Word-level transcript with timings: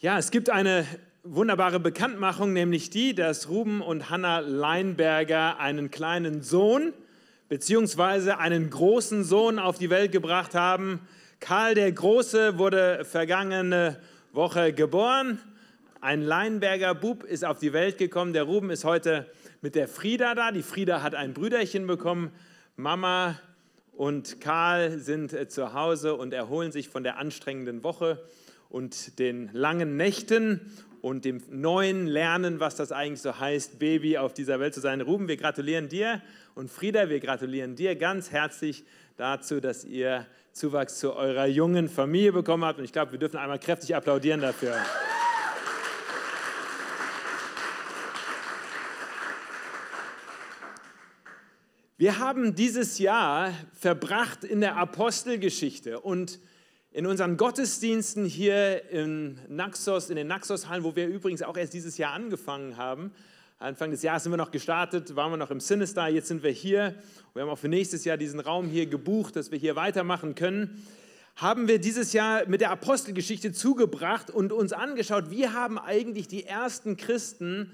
Ja, 0.00 0.16
es 0.16 0.30
gibt 0.30 0.48
eine 0.48 0.86
wunderbare 1.24 1.80
Bekanntmachung, 1.80 2.52
nämlich 2.52 2.88
die, 2.88 3.16
dass 3.16 3.48
Ruben 3.48 3.82
und 3.82 4.10
Hanna 4.10 4.38
Leinberger 4.38 5.58
einen 5.58 5.90
kleinen 5.90 6.40
Sohn 6.40 6.92
beziehungsweise 7.48 8.38
einen 8.38 8.70
großen 8.70 9.24
Sohn 9.24 9.58
auf 9.58 9.76
die 9.76 9.90
Welt 9.90 10.12
gebracht 10.12 10.54
haben. 10.54 11.00
Karl 11.40 11.74
der 11.74 11.90
Große 11.90 12.58
wurde 12.58 13.04
vergangene 13.04 13.98
Woche 14.30 14.72
geboren. 14.72 15.40
Ein 16.00 16.22
Leinberger 16.22 16.94
Bub 16.94 17.24
ist 17.24 17.44
auf 17.44 17.58
die 17.58 17.72
Welt 17.72 17.98
gekommen. 17.98 18.32
Der 18.32 18.44
Ruben 18.44 18.70
ist 18.70 18.84
heute 18.84 19.26
mit 19.62 19.74
der 19.74 19.88
Frieda 19.88 20.36
da. 20.36 20.52
Die 20.52 20.62
Frieda 20.62 21.02
hat 21.02 21.16
ein 21.16 21.34
Brüderchen 21.34 21.88
bekommen. 21.88 22.30
Mama 22.76 23.36
und 23.96 24.40
Karl 24.40 25.00
sind 25.00 25.32
äh, 25.32 25.48
zu 25.48 25.72
Hause 25.74 26.14
und 26.14 26.32
erholen 26.32 26.70
sich 26.70 26.88
von 26.88 27.02
der 27.02 27.18
anstrengenden 27.18 27.82
Woche 27.82 28.22
und 28.68 29.18
den 29.18 29.50
langen 29.52 29.96
Nächten 29.96 30.72
und 31.00 31.24
dem 31.24 31.42
neuen 31.50 32.06
Lernen, 32.06 32.60
was 32.60 32.76
das 32.76 32.92
eigentlich 32.92 33.22
so 33.22 33.38
heißt, 33.38 33.78
Baby 33.78 34.18
auf 34.18 34.34
dieser 34.34 34.60
Welt 34.60 34.74
zu 34.74 34.80
sein. 34.80 35.00
Ruben, 35.00 35.28
wir 35.28 35.36
gratulieren 35.36 35.88
dir 35.88 36.20
und 36.54 36.70
Frieda, 36.70 37.08
wir 37.08 37.20
gratulieren 37.20 37.76
dir 37.76 37.96
ganz 37.96 38.30
herzlich 38.30 38.84
dazu, 39.16 39.60
dass 39.60 39.84
ihr 39.84 40.26
Zuwachs 40.52 40.98
zu 40.98 41.14
eurer 41.14 41.46
jungen 41.46 41.88
Familie 41.88 42.32
bekommen 42.32 42.64
habt. 42.64 42.78
Und 42.78 42.84
ich 42.84 42.92
glaube, 42.92 43.12
wir 43.12 43.18
dürfen 43.18 43.36
einmal 43.36 43.58
kräftig 43.58 43.94
applaudieren 43.94 44.40
dafür. 44.40 44.76
Wir 51.96 52.18
haben 52.20 52.54
dieses 52.54 52.98
Jahr 52.98 53.52
verbracht 53.72 54.44
in 54.44 54.60
der 54.60 54.76
Apostelgeschichte 54.76 55.98
und 56.00 56.38
in 56.90 57.06
unseren 57.06 57.36
Gottesdiensten 57.36 58.24
hier 58.24 58.90
in 58.90 59.38
Naxos, 59.48 60.08
in 60.08 60.16
den 60.16 60.26
Naxos-Hallen, 60.26 60.84
wo 60.84 60.96
wir 60.96 61.06
übrigens 61.06 61.42
auch 61.42 61.56
erst 61.56 61.74
dieses 61.74 61.98
Jahr 61.98 62.14
angefangen 62.14 62.76
haben. 62.76 63.12
Anfang 63.58 63.90
des 63.90 64.02
Jahres 64.02 64.22
sind 64.22 64.32
wir 64.32 64.36
noch 64.38 64.52
gestartet, 64.52 65.14
waren 65.14 65.32
wir 65.32 65.36
noch 65.36 65.50
im 65.50 65.60
Sinister, 65.60 66.08
jetzt 66.08 66.28
sind 66.28 66.42
wir 66.42 66.50
hier. 66.50 66.94
Wir 67.34 67.42
haben 67.42 67.50
auch 67.50 67.58
für 67.58 67.68
nächstes 67.68 68.04
Jahr 68.04 68.16
diesen 68.16 68.40
Raum 68.40 68.68
hier 68.68 68.86
gebucht, 68.86 69.36
dass 69.36 69.50
wir 69.50 69.58
hier 69.58 69.76
weitermachen 69.76 70.34
können. 70.34 70.82
Haben 71.36 71.68
wir 71.68 71.78
dieses 71.78 72.12
Jahr 72.12 72.46
mit 72.48 72.60
der 72.60 72.70
Apostelgeschichte 72.70 73.52
zugebracht 73.52 74.30
und 74.30 74.52
uns 74.52 74.72
angeschaut, 74.72 75.30
wie 75.30 75.48
haben 75.48 75.78
eigentlich 75.78 76.26
die 76.26 76.44
ersten 76.44 76.96
Christen 76.96 77.70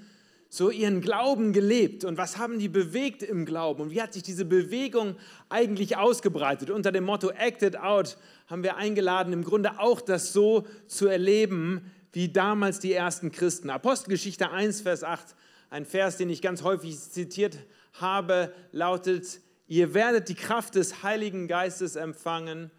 so 0.56 0.70
ihren 0.70 1.00
Glauben 1.00 1.52
gelebt 1.52 2.04
und 2.04 2.16
was 2.16 2.38
haben 2.38 2.58
die 2.58 2.68
bewegt 2.68 3.22
im 3.22 3.44
Glauben 3.44 3.82
und 3.82 3.90
wie 3.90 4.00
hat 4.00 4.12
sich 4.12 4.22
diese 4.22 4.44
Bewegung 4.44 5.16
eigentlich 5.48 5.96
ausgebreitet. 5.96 6.70
Unter 6.70 6.92
dem 6.92 7.04
Motto 7.04 7.30
Acted 7.30 7.76
Out 7.76 8.16
haben 8.46 8.62
wir 8.62 8.76
eingeladen, 8.76 9.32
im 9.32 9.42
Grunde 9.42 9.80
auch 9.80 10.00
das 10.00 10.32
so 10.32 10.64
zu 10.86 11.08
erleben 11.08 11.90
wie 12.12 12.28
damals 12.28 12.78
die 12.78 12.92
ersten 12.92 13.32
Christen. 13.32 13.68
Apostelgeschichte 13.68 14.50
1, 14.50 14.82
Vers 14.82 15.02
8, 15.02 15.34
ein 15.70 15.84
Vers, 15.84 16.18
den 16.18 16.30
ich 16.30 16.40
ganz 16.40 16.62
häufig 16.62 16.98
zitiert 17.00 17.58
habe, 17.94 18.52
lautet, 18.70 19.40
ihr 19.66 19.92
werdet 19.92 20.28
die 20.28 20.36
Kraft 20.36 20.76
des 20.76 21.02
Heiligen 21.02 21.48
Geistes 21.48 21.96
empfangen 21.96 22.70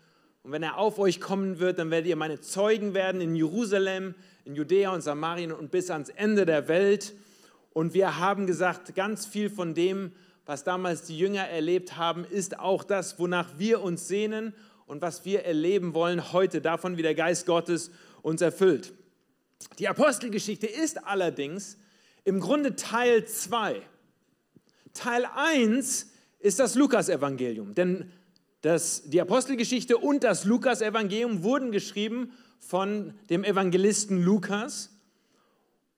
und 0.46 0.52
wenn 0.52 0.62
er 0.62 0.78
auf 0.78 1.00
euch 1.00 1.20
kommen 1.20 1.60
wird, 1.60 1.80
dann 1.80 1.90
werdet 1.90 2.08
ihr 2.08 2.16
meine 2.16 2.40
Zeugen 2.40 2.94
werden 2.94 3.20
in 3.20 3.36
Jerusalem, 3.36 4.14
in 4.44 4.54
Judäa 4.54 4.94
und 4.94 5.02
Samarien 5.02 5.52
und 5.52 5.72
bis 5.72 5.90
ans 5.90 6.10
Ende 6.10 6.46
der 6.46 6.68
Welt. 6.68 7.16
Und 7.76 7.94
wir 7.94 8.20
haben 8.20 8.48
gesagt, 8.48 8.96
ganz 8.96 9.26
viel 9.26 9.50
von 9.50 9.74
dem, 9.74 10.14
was 10.46 10.64
damals 10.64 11.02
die 11.02 11.18
Jünger 11.18 11.50
erlebt 11.50 11.98
haben, 11.98 12.24
ist 12.24 12.58
auch 12.58 12.86
das, 12.86 13.20
wonach 13.20 13.50
wir 13.58 13.82
uns 13.82 14.08
sehnen 14.08 14.54
und 14.86 15.02
was 15.02 15.26
wir 15.26 15.44
erleben 15.44 15.94
wollen 15.94 16.32
heute, 16.32 16.62
davon 16.62 16.96
wie 16.96 17.02
der 17.02 17.16
Geist 17.16 17.46
Gottes 17.46 17.92
uns 18.22 18.40
erfüllt. 18.40 18.94
Die 19.78 19.90
Apostelgeschichte 19.90 20.68
ist 20.68 21.06
allerdings 21.06 21.78
im 22.24 22.40
Grunde 22.40 22.78
Teil 22.78 23.26
2. 23.26 23.82
Teil 24.94 25.28
1 25.36 26.08
ist 26.40 26.60
das 26.60 26.76
Lukasevangelium, 26.76 27.76
denn 27.76 28.10
das, 28.62 29.10
die 29.10 29.20
Apostelgeschichte 29.20 29.98
und 29.98 30.24
das 30.24 30.46
Lukasevangelium 30.46 31.44
wurden 31.44 31.74
geschrieben 31.74 32.32
von 32.58 33.14
dem 33.30 33.44
Evangelisten 33.44 34.24
Lukas 34.24 34.92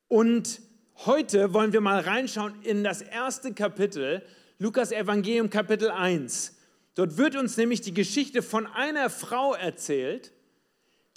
und 0.08 0.60
Heute 1.06 1.53
wollen 1.53 1.74
wir 1.74 1.80
mal 1.80 2.00
reinschauen 2.00 2.59
in 2.63 2.84
das 2.84 3.03
erste 3.03 3.53
Kapitel, 3.53 4.24
Lukas 4.58 4.91
Evangelium 4.91 5.52
Kapitel 5.52 5.91
1. 5.91 6.58
Dort 6.96 7.18
wird 7.18 7.35
uns 7.35 7.56
nämlich 7.56 7.81
die 7.81 7.94
Geschichte 7.94 8.41
von 8.41 8.66
einer 8.66 9.12
Frau 9.12 9.53
erzählt, 9.53 10.34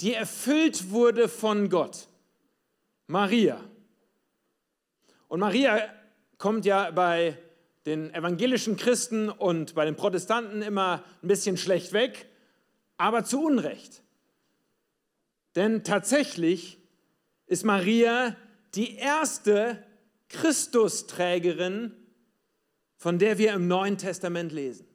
die 0.01 0.13
erfüllt 0.13 0.91
wurde 0.91 1.29
von 1.29 1.71
Gott. 1.71 2.09
Maria. 3.07 3.59
Und 5.29 5.41
Maria 5.41 5.81
kommt 6.37 6.67
ja 6.67 6.91
bei 6.91 7.39
den 7.87 8.13
evangelischen 8.13 8.77
Christen 8.77 9.31
und 9.31 9.75
bei 9.75 9.87
den 9.87 9.97
Protestanten 9.97 10.61
immer 10.61 11.03
ein 11.23 11.29
bisschen 11.29 11.57
schlecht 11.57 11.95
weg, 11.95 12.29
aber 12.99 13.25
zu 13.25 13.43
Unrecht. 13.43 14.03
Denn 15.57 15.85
tatsächlich 15.85 16.77
ist 17.47 17.65
Maria 17.65 18.37
die 18.75 18.97
erste 18.97 19.83
Christusträgerin, 20.29 21.93
von 22.97 23.19
der 23.19 23.39
wir 23.39 23.53
im 23.53 23.67
Neuen 23.67 23.99
Testament 23.99 24.53
lesen. 24.53 24.87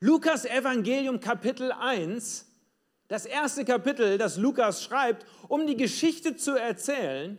Lukas 0.00 0.44
Evangelium 0.44 1.20
Kapitel 1.20 1.70
1, 1.72 2.46
das 3.08 3.26
erste 3.26 3.64
Kapitel, 3.64 4.18
das 4.18 4.36
Lukas 4.36 4.82
schreibt, 4.82 5.26
um 5.48 5.66
die 5.66 5.76
Geschichte 5.76 6.36
zu 6.36 6.56
erzählen, 6.56 7.38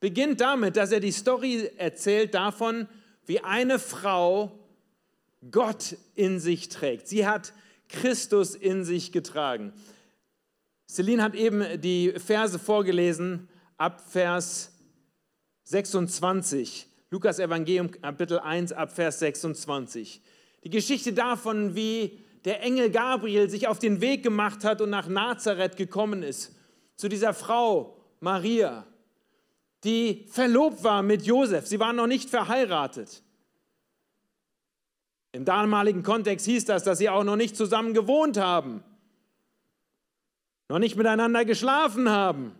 beginnt 0.00 0.40
damit, 0.40 0.76
dass 0.76 0.90
er 0.90 1.00
die 1.00 1.12
Story 1.12 1.70
erzählt 1.76 2.34
davon, 2.34 2.88
wie 3.24 3.40
eine 3.40 3.78
Frau 3.78 4.58
Gott 5.50 5.96
in 6.14 6.40
sich 6.40 6.68
trägt. 6.68 7.06
Sie 7.06 7.26
hat 7.26 7.52
Christus 7.88 8.54
in 8.54 8.84
sich 8.84 9.12
getragen. 9.12 9.72
Celine 10.88 11.22
hat 11.22 11.34
eben 11.34 11.80
die 11.80 12.12
Verse 12.18 12.58
vorgelesen 12.58 13.48
ab 13.82 14.00
Vers 14.00 14.70
26. 15.64 16.86
Lukas 17.10 17.40
Evangelium 17.40 17.90
Kapitel 17.90 18.38
1 18.38 18.70
ab 18.70 18.92
Vers 18.92 19.18
26. 19.18 20.22
Die 20.62 20.70
Geschichte 20.70 21.12
davon, 21.12 21.74
wie 21.74 22.20
der 22.44 22.62
Engel 22.62 22.90
Gabriel 22.90 23.50
sich 23.50 23.66
auf 23.66 23.80
den 23.80 24.00
Weg 24.00 24.22
gemacht 24.22 24.62
hat 24.62 24.80
und 24.80 24.90
nach 24.90 25.08
Nazareth 25.08 25.76
gekommen 25.76 26.22
ist, 26.22 26.54
zu 26.94 27.08
dieser 27.08 27.34
Frau 27.34 27.96
Maria, 28.20 28.86
die 29.82 30.26
verlobt 30.30 30.84
war 30.84 31.02
mit 31.02 31.22
Josef. 31.22 31.66
Sie 31.66 31.80
waren 31.80 31.96
noch 31.96 32.06
nicht 32.06 32.30
verheiratet. 32.30 33.24
Im 35.32 35.44
damaligen 35.44 36.04
Kontext 36.04 36.46
hieß 36.46 36.66
das, 36.66 36.84
dass 36.84 36.98
sie 36.98 37.08
auch 37.08 37.24
noch 37.24 37.36
nicht 37.36 37.56
zusammen 37.56 37.94
gewohnt 37.94 38.36
haben, 38.36 38.84
noch 40.68 40.78
nicht 40.78 40.94
miteinander 40.94 41.44
geschlafen 41.44 42.08
haben 42.08 42.54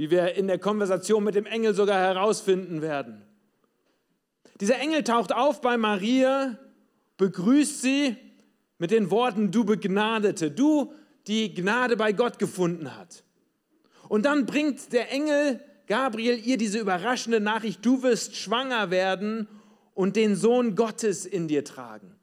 wie 0.00 0.10
wir 0.10 0.34
in 0.34 0.46
der 0.46 0.58
Konversation 0.58 1.22
mit 1.22 1.34
dem 1.34 1.44
Engel 1.44 1.74
sogar 1.74 1.98
herausfinden 1.98 2.80
werden. 2.80 3.20
Dieser 4.58 4.78
Engel 4.78 5.04
taucht 5.04 5.30
auf 5.30 5.60
bei 5.60 5.76
Maria, 5.76 6.56
begrüßt 7.18 7.82
sie 7.82 8.16
mit 8.78 8.92
den 8.92 9.10
Worten, 9.10 9.50
du 9.50 9.64
Begnadete, 9.64 10.50
du, 10.50 10.94
die 11.26 11.52
Gnade 11.52 11.98
bei 11.98 12.12
Gott 12.12 12.38
gefunden 12.38 12.96
hat. 12.96 13.24
Und 14.08 14.24
dann 14.24 14.46
bringt 14.46 14.90
der 14.94 15.12
Engel 15.12 15.60
Gabriel 15.86 16.40
ihr 16.46 16.56
diese 16.56 16.78
überraschende 16.78 17.38
Nachricht, 17.38 17.84
du 17.84 18.02
wirst 18.02 18.36
schwanger 18.36 18.90
werden 18.90 19.48
und 19.92 20.16
den 20.16 20.34
Sohn 20.34 20.76
Gottes 20.76 21.26
in 21.26 21.46
dir 21.46 21.62
tragen. 21.62 22.16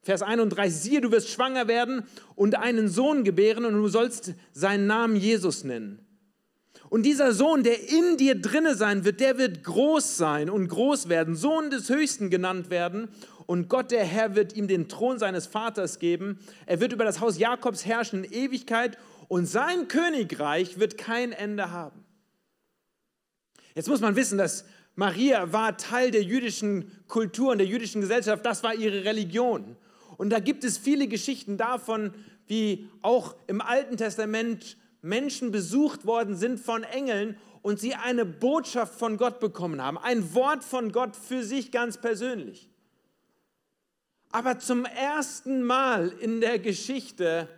Vers 0.00 0.22
31, 0.22 0.80
siehe, 0.80 1.00
du 1.02 1.12
wirst 1.12 1.28
schwanger 1.28 1.68
werden 1.68 2.04
und 2.36 2.54
einen 2.54 2.88
Sohn 2.88 3.22
gebären 3.22 3.66
und 3.66 3.74
du 3.74 3.88
sollst 3.88 4.32
seinen 4.54 4.86
Namen 4.86 5.16
Jesus 5.16 5.62
nennen. 5.62 6.07
Und 6.90 7.02
dieser 7.02 7.32
Sohn, 7.32 7.62
der 7.62 7.88
in 7.88 8.16
dir 8.16 8.40
drinne 8.40 8.74
sein 8.74 9.04
wird, 9.04 9.20
der 9.20 9.36
wird 9.36 9.62
groß 9.62 10.16
sein 10.16 10.48
und 10.48 10.68
groß 10.68 11.08
werden, 11.08 11.36
Sohn 11.36 11.70
des 11.70 11.88
Höchsten 11.90 12.30
genannt 12.30 12.70
werden. 12.70 13.08
Und 13.46 13.68
Gott, 13.68 13.90
der 13.90 14.04
Herr, 14.04 14.34
wird 14.34 14.54
ihm 14.56 14.68
den 14.68 14.88
Thron 14.88 15.18
seines 15.18 15.46
Vaters 15.46 15.98
geben. 15.98 16.38
Er 16.66 16.80
wird 16.80 16.92
über 16.92 17.04
das 17.04 17.20
Haus 17.20 17.38
Jakobs 17.38 17.84
herrschen 17.84 18.24
in 18.24 18.32
Ewigkeit 18.32 18.98
und 19.28 19.46
sein 19.46 19.88
Königreich 19.88 20.78
wird 20.78 20.96
kein 20.96 21.32
Ende 21.32 21.70
haben. 21.70 22.04
Jetzt 23.74 23.88
muss 23.88 24.00
man 24.00 24.16
wissen, 24.16 24.38
dass 24.38 24.64
Maria 24.96 25.52
war 25.52 25.76
Teil 25.76 26.10
der 26.10 26.22
jüdischen 26.22 26.90
Kultur 27.06 27.52
und 27.52 27.58
der 27.58 27.66
jüdischen 27.66 28.00
Gesellschaft. 28.00 28.44
Das 28.44 28.62
war 28.64 28.74
ihre 28.74 29.04
Religion. 29.04 29.76
Und 30.16 30.30
da 30.30 30.40
gibt 30.40 30.64
es 30.64 30.78
viele 30.78 31.06
Geschichten 31.06 31.56
davon, 31.56 32.12
wie 32.48 32.88
auch 33.02 33.36
im 33.46 33.60
Alten 33.60 33.96
Testament 33.96 34.77
Menschen 35.02 35.50
besucht 35.50 36.06
worden 36.06 36.36
sind 36.36 36.58
von 36.58 36.82
Engeln 36.82 37.36
und 37.62 37.80
sie 37.80 37.94
eine 37.94 38.24
Botschaft 38.24 38.98
von 38.98 39.16
Gott 39.16 39.40
bekommen 39.40 39.82
haben, 39.82 39.98
ein 39.98 40.34
Wort 40.34 40.64
von 40.64 40.92
Gott 40.92 41.16
für 41.16 41.42
sich 41.42 41.70
ganz 41.70 41.98
persönlich. 41.98 42.68
Aber 44.30 44.58
zum 44.58 44.84
ersten 44.84 45.62
Mal 45.62 46.08
in 46.08 46.40
der 46.40 46.58
Geschichte 46.58 47.48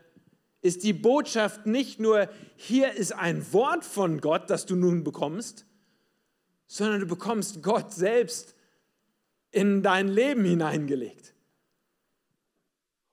ist 0.62 0.82
die 0.84 0.92
Botschaft 0.92 1.66
nicht 1.66 2.00
nur, 2.00 2.28
hier 2.56 2.92
ist 2.92 3.12
ein 3.12 3.52
Wort 3.52 3.84
von 3.84 4.20
Gott, 4.20 4.50
das 4.50 4.66
du 4.66 4.76
nun 4.76 5.02
bekommst, 5.04 5.64
sondern 6.66 7.00
du 7.00 7.06
bekommst 7.06 7.62
Gott 7.62 7.92
selbst 7.92 8.54
in 9.50 9.82
dein 9.82 10.08
Leben 10.08 10.44
hineingelegt. 10.44 11.34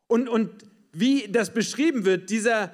Und, 0.07 0.29
und 0.29 0.65
wie 0.91 1.27
das 1.27 1.53
beschrieben 1.53 2.05
wird, 2.05 2.29
dieser 2.29 2.73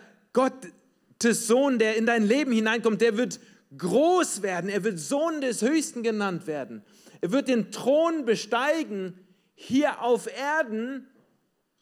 Gottes 1.23 1.47
Sohn, 1.47 1.79
der 1.79 1.95
in 1.95 2.05
dein 2.05 2.27
Leben 2.27 2.51
hineinkommt, 2.51 2.99
der 2.99 3.15
wird 3.15 3.39
groß 3.77 4.41
werden, 4.41 4.69
er 4.69 4.83
wird 4.83 4.99
Sohn 4.99 5.39
des 5.39 5.61
Höchsten 5.61 6.03
genannt 6.03 6.47
werden. 6.47 6.83
Er 7.21 7.31
wird 7.31 7.47
den 7.47 7.71
Thron 7.71 8.25
besteigen 8.25 9.17
hier 9.55 10.01
auf 10.01 10.27
Erden 10.27 11.07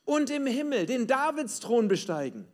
und 0.06 0.30
im 0.30 0.46
Himmel, 0.46 0.86
den 0.86 1.08
Davidsthron 1.08 1.88
besteigen. 1.88 2.46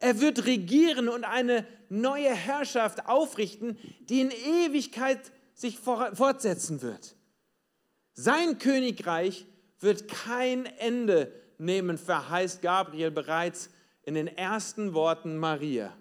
Er 0.00 0.20
wird 0.20 0.44
regieren 0.44 1.08
und 1.08 1.22
eine 1.22 1.64
neue 1.88 2.34
Herrschaft 2.34 3.06
aufrichten, 3.06 3.78
die 4.08 4.22
in 4.22 4.32
Ewigkeit 4.32 5.20
sich 5.54 5.78
fortsetzen 5.78 6.82
wird. 6.82 7.14
Sein 8.14 8.58
Königreich 8.58 9.46
wird 9.78 10.08
kein 10.08 10.66
Ende 10.66 11.32
nehmen, 11.58 11.96
verheißt 11.96 12.60
Gabriel 12.60 13.12
bereits 13.12 13.70
in 14.04 14.14
den 14.14 14.26
ersten 14.26 14.94
Worten 14.94 15.36
Maria. 15.36 15.92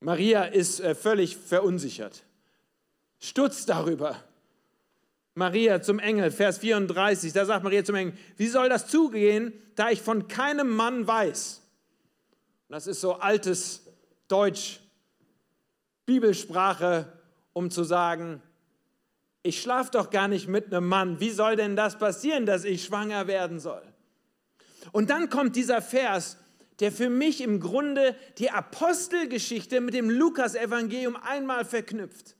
Maria 0.00 0.44
ist 0.44 0.80
äh, 0.80 0.94
völlig 0.94 1.36
verunsichert, 1.36 2.24
stutzt 3.18 3.68
darüber. 3.68 4.16
Maria 5.34 5.82
zum 5.82 5.98
Engel, 5.98 6.30
Vers 6.30 6.58
34, 6.58 7.32
da 7.32 7.44
sagt 7.44 7.62
Maria 7.62 7.84
zum 7.84 7.94
Engel, 7.94 8.14
wie 8.36 8.48
soll 8.48 8.68
das 8.68 8.88
zugehen, 8.88 9.52
da 9.76 9.90
ich 9.90 10.02
von 10.02 10.26
keinem 10.28 10.74
Mann 10.74 11.06
weiß? 11.06 11.62
Das 12.68 12.86
ist 12.86 13.00
so 13.00 13.14
altes 13.14 13.86
Deutsch, 14.26 14.80
Bibelsprache, 16.06 17.12
um 17.52 17.70
zu 17.70 17.84
sagen, 17.84 18.42
ich 19.42 19.62
schlafe 19.62 19.90
doch 19.92 20.10
gar 20.10 20.28
nicht 20.28 20.48
mit 20.48 20.66
einem 20.66 20.86
Mann. 20.86 21.20
Wie 21.20 21.30
soll 21.30 21.56
denn 21.56 21.76
das 21.76 21.98
passieren, 21.98 22.44
dass 22.44 22.64
ich 22.64 22.84
schwanger 22.84 23.26
werden 23.26 23.60
soll? 23.60 23.82
Und 24.92 25.10
dann 25.10 25.28
kommt 25.30 25.56
dieser 25.56 25.82
Vers, 25.82 26.38
der 26.80 26.92
für 26.92 27.10
mich 27.10 27.40
im 27.40 27.60
Grunde 27.60 28.14
die 28.38 28.50
Apostelgeschichte 28.50 29.80
mit 29.80 29.94
dem 29.94 30.10
Lukas-Evangelium 30.10 31.16
einmal 31.16 31.64
verknüpft. 31.64 32.36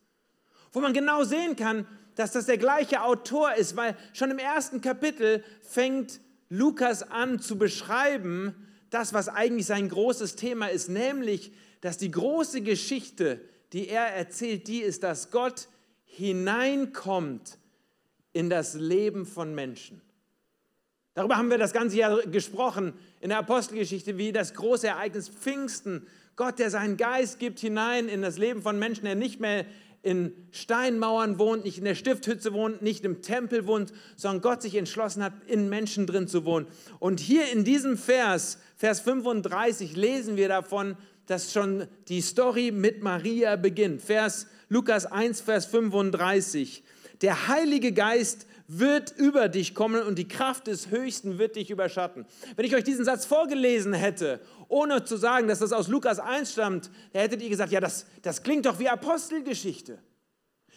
Wo 0.73 0.81
man 0.81 0.93
genau 0.93 1.25
sehen 1.25 1.56
kann, 1.56 1.87
dass 2.15 2.33
das 2.33 2.47
der 2.47 2.59
gleiche 2.59 3.03
Autor 3.03 3.55
ist, 3.55 3.77
weil 3.77 3.97
schon 4.12 4.31
im 4.31 4.39
ersten 4.39 4.81
Kapitel 4.81 5.43
fängt 5.62 6.21
Lukas 6.49 7.03
an 7.03 7.41
zu 7.41 7.59
beschreiben, 7.59 8.55
das, 8.91 9.12
was 9.12 9.29
eigentlich 9.29 9.67
sein 9.67 9.89
großes 9.89 10.37
Thema 10.37 10.67
ist, 10.69 10.89
nämlich, 10.89 11.53
dass 11.81 11.99
die 11.99 12.11
große 12.11 12.62
Geschichte, 12.62 13.41
die 13.73 13.89
er 13.89 14.06
erzählt, 14.06 14.67
die 14.67 14.81
ist, 14.81 15.03
dass 15.03 15.31
Gott 15.31 15.69
hineinkommt 16.05 17.59
in 18.33 18.50
das 18.50 18.75
Leben 18.75 19.27
von 19.27 19.55
Menschen. 19.55 20.00
Darüber 21.19 21.37
haben 21.37 21.50
wir 21.50 21.59
das 21.59 21.73
ganze 21.73 21.97
Jahr 21.97 22.23
gesprochen 22.29 22.93
in 23.20 23.31
der 23.31 23.38
Apostelgeschichte, 23.38 24.19
wie 24.19 24.31
das 24.31 24.55
große 24.55 24.87
Ereignis 24.87 25.29
Pfingsten. 25.29 26.06
Gott, 26.37 26.61
der 26.61 26.70
seinen 26.70 26.97
Geist 26.97 27.41
gibt 27.41 27.59
hinein 27.59 28.09
in 28.09 28.23
das 28.23 28.38
Leben 28.38 28.62
von 28.62 28.79
Menschen, 28.79 29.05
der 29.05 29.17
nicht 29.17 29.41
mehr 29.41 29.65
in 30.05 30.32
Steinmauern 30.53 31.41
wohnt, 31.41 31.65
nicht 31.65 31.79
in 31.79 31.85
der 31.85 31.97
Stifthütze 31.97 32.53
wohnt, 32.53 32.82
nicht 32.82 33.05
im 33.05 33.20
Tempel 33.20 33.67
wohnt, 33.67 33.93
sondern 34.15 34.43
Gott 34.43 34.62
sich 34.62 34.76
entschlossen 34.76 35.25
hat, 35.25 35.32
in 35.49 35.69
Menschen 35.69 36.06
drin 36.06 36.29
zu 36.29 36.44
wohnen. 36.44 36.69
Und 37.00 37.19
hier 37.19 37.50
in 37.50 37.64
diesem 37.64 37.99
Vers, 37.99 38.59
Vers 38.76 39.00
35, 39.00 39.97
lesen 39.97 40.37
wir 40.37 40.47
davon, 40.47 40.97
dass 41.26 41.53
schon 41.53 41.88
die 42.06 42.21
Story 42.21 42.71
mit 42.71 43.03
Maria 43.03 43.56
beginnt. 43.56 44.03
Vers 44.03 44.47
Lukas 44.69 45.05
1, 45.05 45.41
Vers 45.41 45.67
35. 45.67 46.85
Der 47.23 47.49
Heilige 47.49 47.91
Geist 47.91 48.47
wird 48.69 49.15
über 49.17 49.49
dich 49.49 49.75
kommen 49.75 50.03
und 50.03 50.17
die 50.19 50.29
Kraft 50.29 50.67
des 50.67 50.91
Höchsten 50.91 51.38
wird 51.38 51.56
dich 51.56 51.70
überschatten. 51.70 52.26
Wenn 52.55 52.67
ich 52.67 52.76
euch 52.76 52.85
diesen 52.85 53.05
Satz 53.05 53.25
vorgelesen 53.25 53.94
hätte, 53.94 54.41
ohne 54.69 55.05
zu 55.05 55.17
sagen, 55.17 55.49
dass 55.49 55.61
das 55.61 55.73
aus 55.73 55.88
Lukas 55.88 56.20
1 56.20 56.53
stammt, 56.53 56.91
da 57.15 57.20
hättet 57.20 57.41
ihr 57.41 57.49
gesagt, 57.49 57.73
ja, 57.73 57.81
das, 57.81 58.05
das 58.23 58.43
klingt 58.43 58.67
doch 58.67 58.79
wie 58.79 58.88
Apostelgeschichte. 58.91 59.99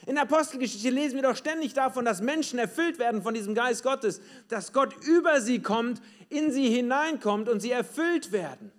In 0.08 0.18
Apostelgeschichte 0.18 0.90
lesen 0.90 1.18
wir 1.18 1.24
doch 1.24 1.36
ständig 1.36 1.74
davon, 1.74 2.06
dass 2.06 2.22
Menschen 2.22 2.58
erfüllt 2.58 2.98
werden 2.98 3.22
von 3.22 3.34
diesem 3.34 3.54
Geist 3.54 3.84
Gottes, 3.84 4.22
dass 4.48 4.72
Gott 4.72 4.96
über 5.06 5.42
sie 5.42 5.62
kommt, 5.62 6.02
in 6.30 6.52
sie 6.52 6.70
hineinkommt 6.70 7.50
und 7.50 7.60
sie 7.60 7.72
erfüllt 7.72 8.32
werden. 8.32 8.72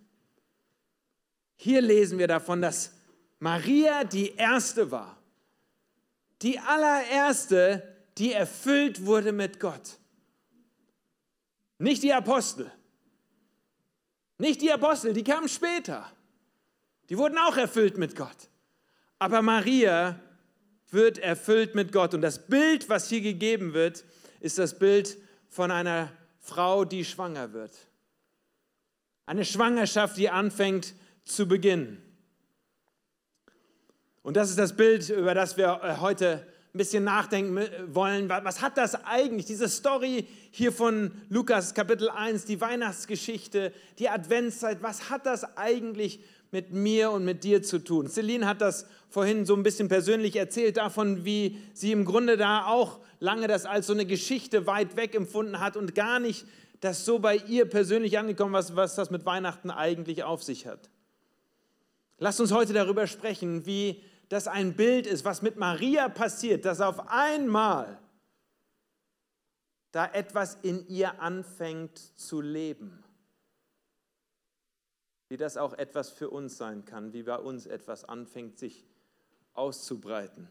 Hier 1.56 1.82
lesen 1.82 2.18
wir 2.18 2.26
davon, 2.26 2.62
dass 2.62 2.92
Maria 3.38 4.04
die 4.04 4.34
erste 4.36 4.90
war. 4.90 5.18
Die 6.40 6.58
allererste, 6.58 7.91
die 8.18 8.32
erfüllt 8.32 9.06
wurde 9.06 9.32
mit 9.32 9.60
Gott. 9.60 9.98
Nicht 11.78 12.02
die 12.02 12.12
Apostel. 12.12 12.70
Nicht 14.38 14.62
die 14.62 14.72
Apostel, 14.72 15.12
die 15.12 15.24
kamen 15.24 15.48
später. 15.48 16.10
Die 17.08 17.18
wurden 17.18 17.38
auch 17.38 17.56
erfüllt 17.56 17.98
mit 17.98 18.16
Gott. 18.16 18.48
Aber 19.18 19.42
Maria 19.42 20.18
wird 20.90 21.18
erfüllt 21.18 21.74
mit 21.74 21.92
Gott. 21.92 22.14
Und 22.14 22.22
das 22.22 22.46
Bild, 22.46 22.88
was 22.88 23.08
hier 23.08 23.20
gegeben 23.20 23.72
wird, 23.72 24.04
ist 24.40 24.58
das 24.58 24.78
Bild 24.78 25.16
von 25.48 25.70
einer 25.70 26.12
Frau, 26.38 26.84
die 26.84 27.04
schwanger 27.04 27.52
wird. 27.52 27.72
Eine 29.26 29.44
Schwangerschaft, 29.44 30.16
die 30.16 30.28
anfängt 30.28 30.94
zu 31.24 31.46
beginnen. 31.46 32.02
Und 34.22 34.36
das 34.36 34.50
ist 34.50 34.58
das 34.58 34.76
Bild, 34.76 35.08
über 35.08 35.34
das 35.34 35.56
wir 35.56 36.00
heute 36.00 36.46
ein 36.74 36.78
bisschen 36.78 37.04
nachdenken 37.04 37.60
wollen. 37.88 38.30
Was 38.30 38.62
hat 38.62 38.78
das 38.78 38.94
eigentlich, 39.04 39.44
diese 39.44 39.68
Story 39.68 40.26
hier 40.50 40.72
von 40.72 41.10
Lukas 41.28 41.74
Kapitel 41.74 42.08
1, 42.08 42.46
die 42.46 42.62
Weihnachtsgeschichte, 42.62 43.74
die 43.98 44.08
Adventszeit, 44.08 44.82
was 44.82 45.10
hat 45.10 45.26
das 45.26 45.58
eigentlich 45.58 46.20
mit 46.50 46.72
mir 46.72 47.10
und 47.10 47.26
mit 47.26 47.44
dir 47.44 47.62
zu 47.62 47.78
tun? 47.78 48.08
Celine 48.08 48.46
hat 48.46 48.62
das 48.62 48.86
vorhin 49.10 49.44
so 49.44 49.54
ein 49.54 49.62
bisschen 49.62 49.88
persönlich 49.88 50.34
erzählt 50.34 50.78
davon, 50.78 51.26
wie 51.26 51.58
sie 51.74 51.92
im 51.92 52.06
Grunde 52.06 52.38
da 52.38 52.64
auch 52.64 53.00
lange 53.20 53.48
das 53.48 53.66
als 53.66 53.86
so 53.86 53.92
eine 53.92 54.06
Geschichte 54.06 54.66
weit 54.66 54.96
weg 54.96 55.14
empfunden 55.14 55.60
hat 55.60 55.76
und 55.76 55.94
gar 55.94 56.20
nicht 56.20 56.46
das 56.80 57.04
so 57.04 57.18
bei 57.18 57.36
ihr 57.36 57.66
persönlich 57.66 58.18
angekommen, 58.18 58.54
was, 58.54 58.74
was 58.76 58.94
das 58.94 59.10
mit 59.10 59.26
Weihnachten 59.26 59.70
eigentlich 59.70 60.24
auf 60.24 60.42
sich 60.42 60.66
hat. 60.66 60.88
Lasst 62.16 62.40
uns 62.40 62.50
heute 62.50 62.72
darüber 62.72 63.06
sprechen, 63.06 63.66
wie 63.66 64.02
das 64.32 64.48
ein 64.48 64.74
Bild 64.74 65.06
ist, 65.06 65.26
was 65.26 65.42
mit 65.42 65.58
Maria 65.58 66.08
passiert, 66.08 66.64
dass 66.64 66.80
auf 66.80 67.10
einmal 67.10 67.98
da 69.90 70.06
etwas 70.06 70.56
in 70.62 70.88
ihr 70.88 71.20
anfängt 71.20 71.98
zu 71.98 72.40
leben. 72.40 73.04
Wie 75.28 75.36
das 75.36 75.58
auch 75.58 75.74
etwas 75.74 76.08
für 76.08 76.30
uns 76.30 76.56
sein 76.56 76.86
kann, 76.86 77.12
wie 77.12 77.24
bei 77.24 77.36
uns 77.36 77.66
etwas 77.66 78.06
anfängt 78.06 78.58
sich 78.58 78.86
auszubreiten. 79.52 80.48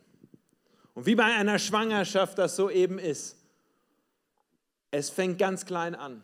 Und 0.93 1.07
wie 1.07 1.15
bei 1.15 1.23
einer 1.23 1.57
Schwangerschaft 1.57 2.37
das 2.37 2.55
so 2.55 2.69
eben 2.69 2.99
ist. 2.99 3.35
Es 4.91 5.09
fängt 5.09 5.39
ganz 5.39 5.65
klein 5.65 5.95
an. 5.95 6.23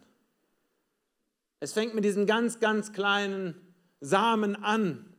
Es 1.59 1.73
fängt 1.73 1.95
mit 1.95 2.03
diesem 2.03 2.27
ganz, 2.27 2.59
ganz 2.59 2.93
kleinen 2.93 3.59
Samen 3.99 4.55
an, 4.63 5.11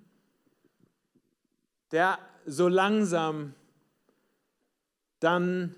der 1.91 2.21
so 2.49 2.69
langsam 2.69 3.55
dann 5.21 5.75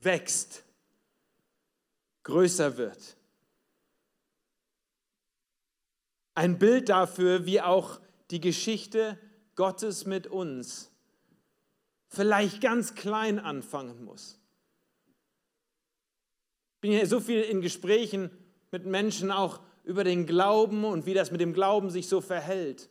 wächst, 0.00 0.64
größer 2.24 2.76
wird. 2.76 3.16
Ein 6.34 6.58
Bild 6.58 6.88
dafür, 6.88 7.46
wie 7.46 7.60
auch 7.60 8.00
die 8.30 8.40
Geschichte 8.40 9.18
Gottes 9.54 10.04
mit 10.04 10.26
uns 10.26 10.90
vielleicht 12.08 12.60
ganz 12.60 12.94
klein 12.94 13.38
anfangen 13.38 14.04
muss. 14.04 14.38
Ich 16.76 16.80
bin 16.80 16.92
ja 16.92 17.06
so 17.06 17.20
viel 17.20 17.40
in 17.40 17.60
Gesprächen 17.60 18.30
mit 18.70 18.84
Menschen 18.84 19.30
auch 19.30 19.60
über 19.84 20.04
den 20.04 20.26
Glauben 20.26 20.84
und 20.84 21.06
wie 21.06 21.14
das 21.14 21.30
mit 21.30 21.40
dem 21.40 21.52
Glauben 21.52 21.90
sich 21.90 22.08
so 22.08 22.20
verhält. 22.20 22.88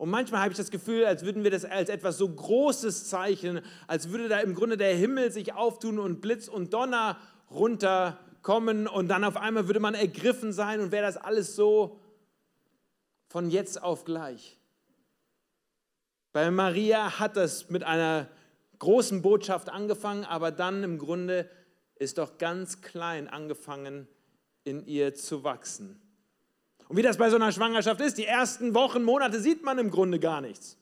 Und 0.00 0.08
manchmal 0.08 0.40
habe 0.40 0.52
ich 0.52 0.56
das 0.56 0.70
Gefühl, 0.70 1.04
als 1.04 1.26
würden 1.26 1.44
wir 1.44 1.50
das 1.50 1.66
als 1.66 1.90
etwas 1.90 2.16
so 2.16 2.26
Großes 2.26 3.10
zeichnen, 3.10 3.60
als 3.86 4.08
würde 4.08 4.30
da 4.30 4.40
im 4.40 4.54
Grunde 4.54 4.78
der 4.78 4.94
Himmel 4.94 5.30
sich 5.30 5.52
auftun 5.52 5.98
und 5.98 6.22
Blitz 6.22 6.48
und 6.48 6.72
Donner 6.72 7.18
runterkommen 7.50 8.88
und 8.88 9.08
dann 9.08 9.24
auf 9.24 9.36
einmal 9.36 9.66
würde 9.66 9.78
man 9.78 9.92
ergriffen 9.92 10.54
sein 10.54 10.80
und 10.80 10.90
wäre 10.90 11.04
das 11.04 11.18
alles 11.18 11.54
so 11.54 12.00
von 13.28 13.50
jetzt 13.50 13.82
auf 13.82 14.06
gleich. 14.06 14.58
Bei 16.32 16.50
Maria 16.50 17.18
hat 17.18 17.36
das 17.36 17.68
mit 17.68 17.84
einer 17.84 18.26
großen 18.78 19.20
Botschaft 19.20 19.68
angefangen, 19.68 20.24
aber 20.24 20.50
dann 20.50 20.82
im 20.82 20.96
Grunde 20.96 21.46
ist 21.96 22.16
doch 22.16 22.38
ganz 22.38 22.80
klein 22.80 23.28
angefangen 23.28 24.08
in 24.64 24.82
ihr 24.86 25.14
zu 25.14 25.44
wachsen. 25.44 26.00
Und 26.90 26.96
wie 26.96 27.02
das 27.02 27.18
bei 27.18 27.30
so 27.30 27.36
einer 27.36 27.52
Schwangerschaft 27.52 28.00
ist, 28.00 28.18
die 28.18 28.26
ersten 28.26 28.74
Wochen, 28.74 29.04
Monate 29.04 29.38
sieht 29.38 29.62
man 29.62 29.78
im 29.78 29.92
Grunde 29.92 30.18
gar 30.18 30.40
nichts. 30.40 30.76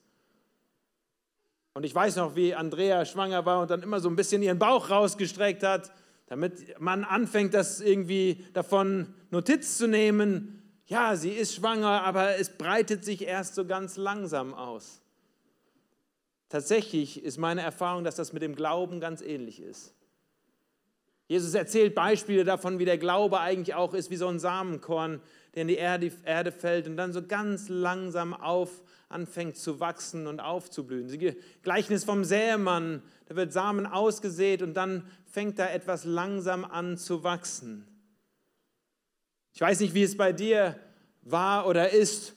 Und 1.75 1.85
ich 1.85 1.95
weiß 1.95 2.17
noch, 2.17 2.35
wie 2.35 2.55
Andrea 2.55 3.05
schwanger 3.05 3.45
war 3.45 3.61
und 3.61 3.71
dann 3.71 3.83
immer 3.83 4.01
so 4.01 4.09
ein 4.09 4.17
bisschen 4.17 4.43
ihren 4.43 4.59
Bauch 4.59 4.89
rausgestreckt 4.89 5.63
hat, 5.63 5.93
damit 6.25 6.81
man 6.81 7.05
anfängt, 7.05 7.53
das 7.53 7.83
irgendwie 7.83 8.43
davon 8.55 9.13
Notiz 9.31 9.77
zu 9.77 9.87
nehmen. 9.87 10.63
Ja, 10.87 11.15
sie 11.15 11.33
ist 11.33 11.55
schwanger, 11.55 12.05
aber 12.05 12.39
es 12.39 12.57
breitet 12.57 13.05
sich 13.05 13.27
erst 13.27 13.55
so 13.55 13.67
ganz 13.67 13.99
langsam 13.99 14.55
aus. 14.55 15.03
Tatsächlich 16.49 17.23
ist 17.23 17.37
meine 17.37 17.61
Erfahrung, 17.61 18.03
dass 18.03 18.17
das 18.17 18.33
mit 18.33 18.41
dem 18.41 18.55
Glauben 18.55 19.01
ganz 19.01 19.21
ähnlich 19.21 19.61
ist. 19.61 19.93
Jesus 21.27 21.53
erzählt 21.53 21.95
Beispiele 21.95 22.45
davon, 22.45 22.79
wie 22.79 22.87
der 22.87 22.97
Glaube 22.97 23.41
eigentlich 23.41 23.75
auch 23.75 23.93
ist, 23.93 24.11
wie 24.11 24.17
so 24.17 24.29
ein 24.29 24.39
Samenkorn, 24.39 25.21
der 25.55 25.63
in 25.63 25.69
die 25.69 25.77
Erde, 25.77 26.13
Erde 26.25 26.53
fällt 26.53 26.87
und 26.87 26.97
dann 26.97 27.13
so 27.13 27.27
ganz 27.27 27.69
langsam 27.69 28.35
auf 28.35 28.83
anfängt 29.09 29.57
zu 29.57 29.81
wachsen 29.81 30.27
und 30.27 30.41
aufzublühen. 30.41 31.09
Das 31.09 31.35
Gleichnis 31.63 32.05
vom 32.05 32.25
Sämann, 32.25 33.03
da 33.27 33.37
wird 33.37 33.53
Samen 33.53 33.87
ausgesät 33.87 34.63
und 34.63 34.75
dann 34.75 35.05
fängt 35.25 35.59
da 35.59 35.69
etwas 35.69 36.05
langsam 36.05 36.65
an 36.65 36.99
zu 36.99 37.25
wachsen. 37.25 37.87
Ich 39.55 39.61
weiß 39.61 39.81
nicht, 39.81 39.95
wie 39.95 40.03
es 40.03 40.17
bei 40.17 40.33
dir 40.33 40.79
war 41.23 41.67
oder 41.67 41.91
ist, 41.91 42.35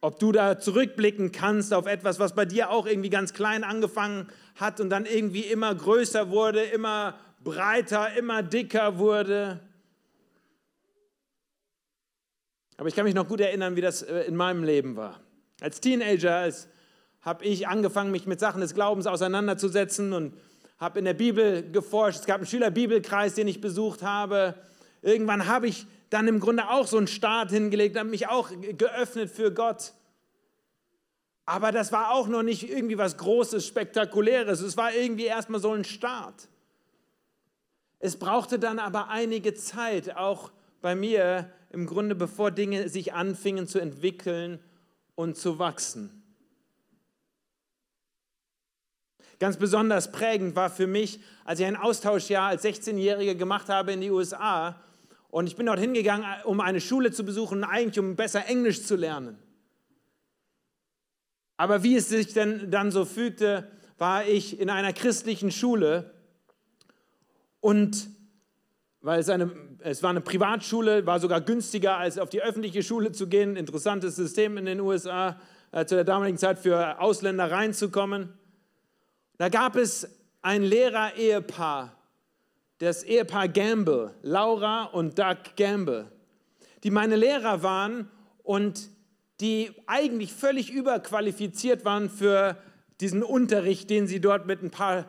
ob 0.00 0.18
du 0.18 0.32
da 0.32 0.58
zurückblicken 0.58 1.30
kannst 1.30 1.74
auf 1.74 1.86
etwas, 1.86 2.18
was 2.18 2.34
bei 2.34 2.44
dir 2.44 2.70
auch 2.70 2.86
irgendwie 2.86 3.10
ganz 3.10 3.32
klein 3.32 3.64
angefangen 3.64 4.28
hat 4.56 4.80
und 4.80 4.90
dann 4.90 5.06
irgendwie 5.06 5.42
immer 5.42 5.74
größer 5.74 6.30
wurde, 6.30 6.62
immer 6.62 7.18
breiter, 7.42 8.16
immer 8.16 8.42
dicker 8.42 8.98
wurde. 8.98 9.60
Aber 12.80 12.88
ich 12.88 12.94
kann 12.94 13.04
mich 13.04 13.14
noch 13.14 13.28
gut 13.28 13.40
erinnern, 13.40 13.76
wie 13.76 13.82
das 13.82 14.00
äh, 14.00 14.20
in 14.22 14.34
meinem 14.34 14.64
Leben 14.64 14.96
war. 14.96 15.20
Als 15.60 15.82
Teenager 15.82 16.50
habe 17.20 17.44
ich 17.44 17.68
angefangen, 17.68 18.10
mich 18.10 18.26
mit 18.26 18.40
Sachen 18.40 18.62
des 18.62 18.72
Glaubens 18.72 19.06
auseinanderzusetzen 19.06 20.14
und 20.14 20.32
habe 20.78 20.98
in 20.98 21.04
der 21.04 21.12
Bibel 21.12 21.70
geforscht. 21.72 22.20
Es 22.20 22.24
gab 22.24 22.38
einen 22.38 22.46
Schülerbibelkreis, 22.46 23.34
den 23.34 23.48
ich 23.48 23.60
besucht 23.60 24.02
habe. 24.02 24.54
Irgendwann 25.02 25.46
habe 25.46 25.68
ich 25.68 25.86
dann 26.08 26.26
im 26.26 26.40
Grunde 26.40 26.70
auch 26.70 26.86
so 26.86 26.96
einen 26.96 27.06
Start 27.06 27.50
hingelegt, 27.50 27.98
habe 27.98 28.08
mich 28.08 28.28
auch 28.28 28.48
geöffnet 28.78 29.30
für 29.30 29.52
Gott. 29.52 29.92
Aber 31.44 31.72
das 31.72 31.92
war 31.92 32.12
auch 32.12 32.28
noch 32.28 32.42
nicht 32.42 32.66
irgendwie 32.66 32.96
was 32.96 33.18
Großes, 33.18 33.66
Spektakuläres. 33.66 34.62
Es 34.62 34.78
war 34.78 34.94
irgendwie 34.94 35.26
erstmal 35.26 35.60
so 35.60 35.72
ein 35.72 35.84
Start. 35.84 36.48
Es 37.98 38.16
brauchte 38.18 38.58
dann 38.58 38.78
aber 38.78 39.08
einige 39.08 39.52
Zeit, 39.52 40.16
auch 40.16 40.50
bei 40.80 40.94
mir, 40.94 41.52
im 41.70 41.86
Grunde, 41.86 42.14
bevor 42.14 42.50
Dinge 42.50 42.88
sich 42.88 43.12
anfingen 43.12 43.66
zu 43.66 43.78
entwickeln 43.78 44.58
und 45.14 45.36
zu 45.36 45.58
wachsen. 45.58 46.22
Ganz 49.38 49.56
besonders 49.56 50.12
prägend 50.12 50.54
war 50.54 50.68
für 50.68 50.86
mich, 50.86 51.20
als 51.44 51.60
ich 51.60 51.66
ein 51.66 51.76
Austauschjahr 51.76 52.48
als 52.48 52.64
16-Jähriger 52.64 53.34
gemacht 53.34 53.68
habe 53.68 53.92
in 53.92 54.00
die 54.00 54.10
USA 54.10 54.78
und 55.30 55.46
ich 55.46 55.56
bin 55.56 55.66
dort 55.66 55.78
hingegangen, 55.78 56.26
um 56.44 56.60
eine 56.60 56.80
Schule 56.80 57.12
zu 57.12 57.24
besuchen, 57.24 57.64
eigentlich 57.64 57.98
um 57.98 58.16
besser 58.16 58.46
Englisch 58.46 58.84
zu 58.84 58.96
lernen. 58.96 59.38
Aber 61.56 61.82
wie 61.82 61.96
es 61.96 62.08
sich 62.08 62.32
denn 62.32 62.70
dann 62.70 62.90
so 62.90 63.04
fügte, 63.04 63.70
war 63.96 64.26
ich 64.26 64.58
in 64.58 64.70
einer 64.70 64.92
christlichen 64.92 65.50
Schule 65.50 66.12
und 67.60 68.08
weil 69.02 69.20
es, 69.20 69.28
eine, 69.28 69.50
es 69.82 70.02
war 70.02 70.10
eine 70.10 70.20
Privatschule, 70.20 71.06
war 71.06 71.20
sogar 71.20 71.40
günstiger 71.40 71.96
als 71.96 72.18
auf 72.18 72.28
die 72.28 72.42
öffentliche 72.42 72.82
Schule 72.82 73.12
zu 73.12 73.28
gehen. 73.28 73.56
Interessantes 73.56 74.16
System 74.16 74.56
in 74.56 74.66
den 74.66 74.80
USA 74.80 75.40
äh, 75.72 75.84
zu 75.84 75.94
der 75.94 76.04
damaligen 76.04 76.38
Zeit 76.38 76.58
für 76.58 77.00
Ausländer 77.00 77.50
reinzukommen. 77.50 78.32
Da 79.38 79.48
gab 79.48 79.76
es 79.76 80.08
ein 80.42 80.62
Lehrer-Ehepaar, 80.62 81.96
das 82.78 83.02
Ehepaar 83.02 83.48
Gamble, 83.48 84.14
Laura 84.22 84.84
und 84.84 85.18
Doug 85.18 85.56
Gamble, 85.56 86.10
die 86.82 86.90
meine 86.90 87.16
Lehrer 87.16 87.62
waren 87.62 88.10
und 88.42 88.90
die 89.40 89.70
eigentlich 89.86 90.32
völlig 90.32 90.70
überqualifiziert 90.70 91.84
waren 91.84 92.10
für 92.10 92.56
diesen 93.00 93.22
Unterricht, 93.22 93.88
den 93.88 94.06
sie 94.06 94.20
dort 94.20 94.46
mit 94.46 94.62
ein 94.62 94.70
paar 94.70 95.06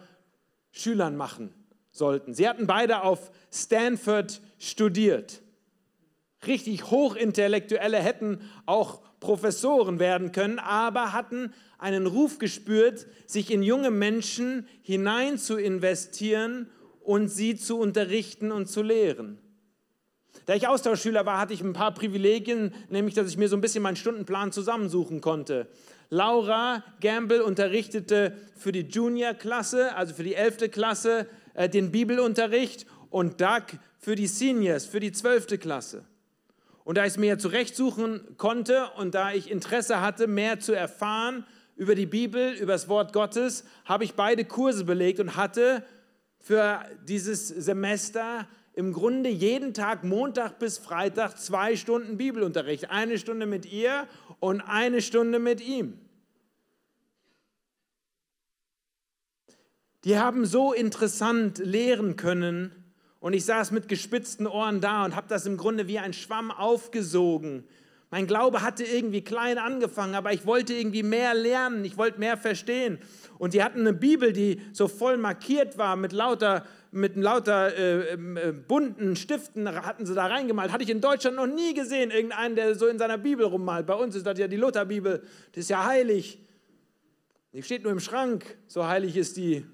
Schülern 0.72 1.18
machen 1.18 1.54
sollten. 1.92 2.34
Sie 2.34 2.48
hatten 2.48 2.68
beide 2.68 3.04
auf 3.04 3.32
Stanford 3.52 4.42
studiert. 4.62 5.42
Richtig 6.46 6.90
Hochintellektuelle 6.90 7.98
hätten 7.98 8.40
auch 8.66 9.02
Professoren 9.20 10.00
werden 10.00 10.32
können, 10.32 10.60
aber 10.60 11.14
hatten 11.14 11.54
einen 11.78 12.08
Ruf 12.08 12.40
gespürt, 12.40 13.06
sich 13.28 13.52
in 13.52 13.62
junge 13.62 13.92
Menschen 13.92 14.68
hinein 14.82 15.38
zu 15.38 15.58
investieren 15.58 16.70
und 17.04 17.28
sie 17.28 17.56
zu 17.56 17.80
unterrichten 17.80 18.52
und 18.52 18.68
zu 18.68 18.82
lehren. 18.82 19.38
Da 20.46 20.56
ich 20.56 20.68
Austauschschüler 20.68 21.26
war, 21.26 21.40
hatte 21.40 21.54
ich 21.54 21.62
ein 21.62 21.74
paar 21.74 21.94
Privilegien, 21.94 22.74
nämlich 22.90 23.14
dass 23.14 23.30
ich 23.30 23.38
mir 23.38 23.48
so 23.48 23.56
ein 23.56 23.62
bisschen 23.62 23.84
meinen 23.84 23.96
Stundenplan 23.96 24.52
zusammensuchen 24.52 25.22
konnte. 25.22 25.68
Laura 26.10 26.84
Gamble 27.00 27.42
unterrichtete 27.42 28.36
für 28.56 28.72
die 28.72 28.82
Junior-Klasse, 28.82 29.96
also 29.96 30.14
für 30.14 30.24
die 30.24 30.36
11. 30.36 30.72
Klasse, 30.72 31.28
äh, 31.54 31.70
den 31.70 31.92
Bibelunterricht 31.92 32.86
und 33.10 33.40
Doug 33.40 33.78
für 34.02 34.16
die 34.16 34.28
Seniors, 34.28 34.86
für 34.86 35.00
die 35.00 35.12
12. 35.12 35.60
Klasse. 35.60 36.04
Und 36.84 36.98
da 36.98 37.06
ich 37.06 37.12
es 37.12 37.18
mir 37.18 37.38
zurechtsuchen 37.38 38.36
konnte 38.38 38.90
und 38.98 39.14
da 39.14 39.32
ich 39.32 39.50
Interesse 39.50 40.02
hatte, 40.02 40.28
mehr 40.28 40.60
zu 40.60 40.74
erfahren 40.74 41.46
über 41.76 41.94
die 41.94 42.08
Bibel, 42.08 42.54
über 42.54 42.74
das 42.74 42.90
Wort 42.90 43.14
Gottes, 43.14 43.64
habe 43.86 44.04
ich 44.04 44.16
beide 44.16 44.44
Kurse 44.44 44.84
belegt 44.84 45.20
und 45.20 45.36
hatte 45.36 45.86
für 46.40 46.84
dieses 47.08 47.48
Semester 47.48 48.48
im 48.74 48.94
Grunde 48.94 49.30
jeden 49.30 49.76
Tag, 49.76 50.04
Montag 50.04 50.58
bis 50.58 50.80
Freitag, 50.80 51.38
zwei 51.38 51.76
Stunden 51.76 52.18
Bibelunterricht. 52.18 52.90
Eine 52.90 53.20
Stunde 53.20 53.46
mit 53.46 53.72
ihr 53.72 54.08
und 54.40 54.62
eine 54.62 55.02
Stunde 55.02 55.38
mit 55.38 55.62
ihm. 55.62 56.00
Die 60.04 60.18
haben 60.18 60.48
so 60.48 60.74
interessant 60.74 61.60
lehren 61.60 62.16
können 62.16 62.81
und 63.22 63.34
ich 63.34 63.46
saß 63.46 63.72
mit 63.72 63.88
gespitzten 63.88 64.48
Ohren 64.48 64.82
da 64.82 65.06
und 65.06 65.16
habe 65.16 65.28
das 65.30 65.46
im 65.46 65.56
Grunde 65.56 65.88
wie 65.88 66.00
ein 66.00 66.12
Schwamm 66.12 66.52
aufgesogen. 66.52 67.64
Mein 68.10 68.28
Glaube 68.28 68.62
hatte 68.62 68.84
irgendwie 68.84 69.22
klein 69.22 69.58
angefangen, 69.58 70.16
aber 70.16 70.34
ich 70.34 70.46
wollte 70.46 70.74
irgendwie 70.74 71.04
mehr 71.04 71.34
lernen, 71.34 71.86
ich 71.86 71.98
wollte 71.98 72.20
mehr 72.20 72.36
verstehen. 72.36 73.00
Und 73.38 73.54
die 73.54 73.64
hatten 73.64 73.80
eine 73.82 73.94
Bibel, 73.94 74.34
die 74.34 74.60
so 74.74 74.90
voll 74.90 75.18
markiert 75.18 75.78
war 75.78 75.96
mit 75.96 76.12
lauter, 76.12 76.66
mit 76.92 77.16
lauter 77.16 77.74
äh, 77.78 78.14
äh, 78.14 78.52
bunten 78.52 79.16
Stiften, 79.16 79.70
hatten 79.70 80.06
sie 80.06 80.14
da 80.14 80.26
reingemalt. 80.26 80.74
Hatte 80.74 80.84
ich 80.84 80.90
in 80.90 81.00
Deutschland 81.00 81.38
noch 81.38 81.48
nie 81.48 81.74
gesehen, 81.74 82.12
irgendeinen, 82.12 82.56
der 82.56 82.76
so 82.76 82.88
in 82.88 82.98
seiner 82.98 83.18
Bibel 83.18 83.46
rummalt. 83.46 83.86
Bei 83.86 83.96
uns 83.96 84.16
ist 84.16 84.26
das 84.26 84.38
ja 84.38 84.48
die 84.48 84.58
Lutherbibel, 84.58 85.24
die 85.56 85.60
ist 85.60 85.70
ja 85.70 85.86
heilig. 85.86 86.40
Die 87.54 87.64
steht 87.64 87.84
nur 87.84 87.92
im 87.92 88.00
Schrank, 88.00 88.58
so 88.68 88.86
heilig 88.86 89.16
ist 89.16 89.38
die. 89.38 89.66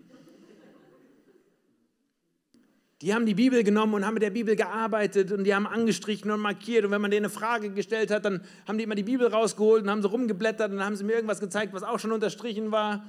Die 3.02 3.14
haben 3.14 3.28
die 3.28 3.36
Bibel 3.36 3.64
genommen 3.64 3.94
und 3.94 4.06
haben 4.06 4.16
mit 4.16 4.24
der 4.24 4.32
Bibel 4.32 4.56
gearbeitet 4.56 5.32
und 5.32 5.44
die 5.44 5.54
haben 5.54 5.68
angestrichen 5.68 6.32
und 6.32 6.40
markiert. 6.40 6.84
Und 6.84 6.92
wenn 6.92 7.02
man 7.02 7.12
denen 7.12 7.26
eine 7.26 7.34
Frage 7.34 7.70
gestellt 7.70 8.10
hat, 8.10 8.26
dann 8.26 8.44
haben 8.68 8.80
die 8.80 8.86
immer 8.86 8.96
die 8.96 9.04
Bibel 9.04 9.28
rausgeholt 9.28 9.84
und 9.84 9.92
haben 9.92 10.02
sie 10.02 10.08
rumgeblättert 10.08 10.72
und 10.72 10.84
haben 10.84 10.96
sie 10.96 11.04
mir 11.04 11.14
irgendwas 11.14 11.40
gezeigt, 11.40 11.74
was 11.74 11.84
auch 11.84 12.00
schon 12.00 12.12
unterstrichen 12.12 12.72
war. 12.72 13.06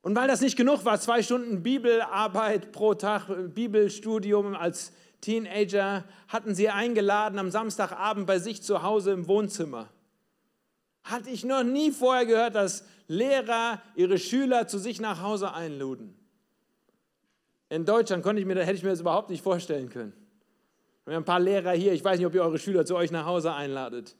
Und 0.00 0.16
weil 0.16 0.28
das 0.28 0.40
nicht 0.40 0.56
genug 0.56 0.86
war, 0.86 0.98
zwei 0.98 1.22
Stunden 1.22 1.62
Bibelarbeit 1.62 2.72
pro 2.72 2.94
Tag, 2.94 3.26
Bibelstudium 3.54 4.54
als 4.54 4.92
Teenager, 5.20 6.04
hatten 6.28 6.54
sie 6.54 6.70
eingeladen 6.70 7.38
am 7.38 7.50
Samstagabend 7.50 8.26
bei 8.26 8.38
sich 8.38 8.62
zu 8.62 8.82
Hause 8.82 9.10
im 9.10 9.28
Wohnzimmer. 9.28 9.90
Hatte 11.04 11.28
ich 11.28 11.44
noch 11.44 11.64
nie 11.64 11.90
vorher 11.90 12.24
gehört, 12.24 12.54
dass 12.54 12.86
Lehrer 13.08 13.82
ihre 13.94 14.18
Schüler 14.18 14.68
zu 14.68 14.78
sich 14.78 15.00
nach 15.00 15.20
Hause 15.20 15.52
einluden. 15.52 16.15
In 17.68 17.84
Deutschland 17.84 18.22
konnte 18.22 18.40
ich 18.40 18.46
mir, 18.46 18.54
hätte 18.54 18.76
ich 18.76 18.82
mir 18.82 18.90
das 18.90 19.00
überhaupt 19.00 19.30
nicht 19.30 19.42
vorstellen 19.42 19.88
können. 19.88 20.12
Wir 21.04 21.14
haben 21.14 21.22
ein 21.22 21.26
paar 21.26 21.40
Lehrer 21.40 21.72
hier, 21.72 21.92
ich 21.92 22.04
weiß 22.04 22.18
nicht, 22.18 22.26
ob 22.26 22.34
ihr 22.34 22.42
eure 22.42 22.58
Schüler 22.58 22.84
zu 22.84 22.96
euch 22.96 23.10
nach 23.10 23.26
Hause 23.26 23.52
einladet. 23.52 24.16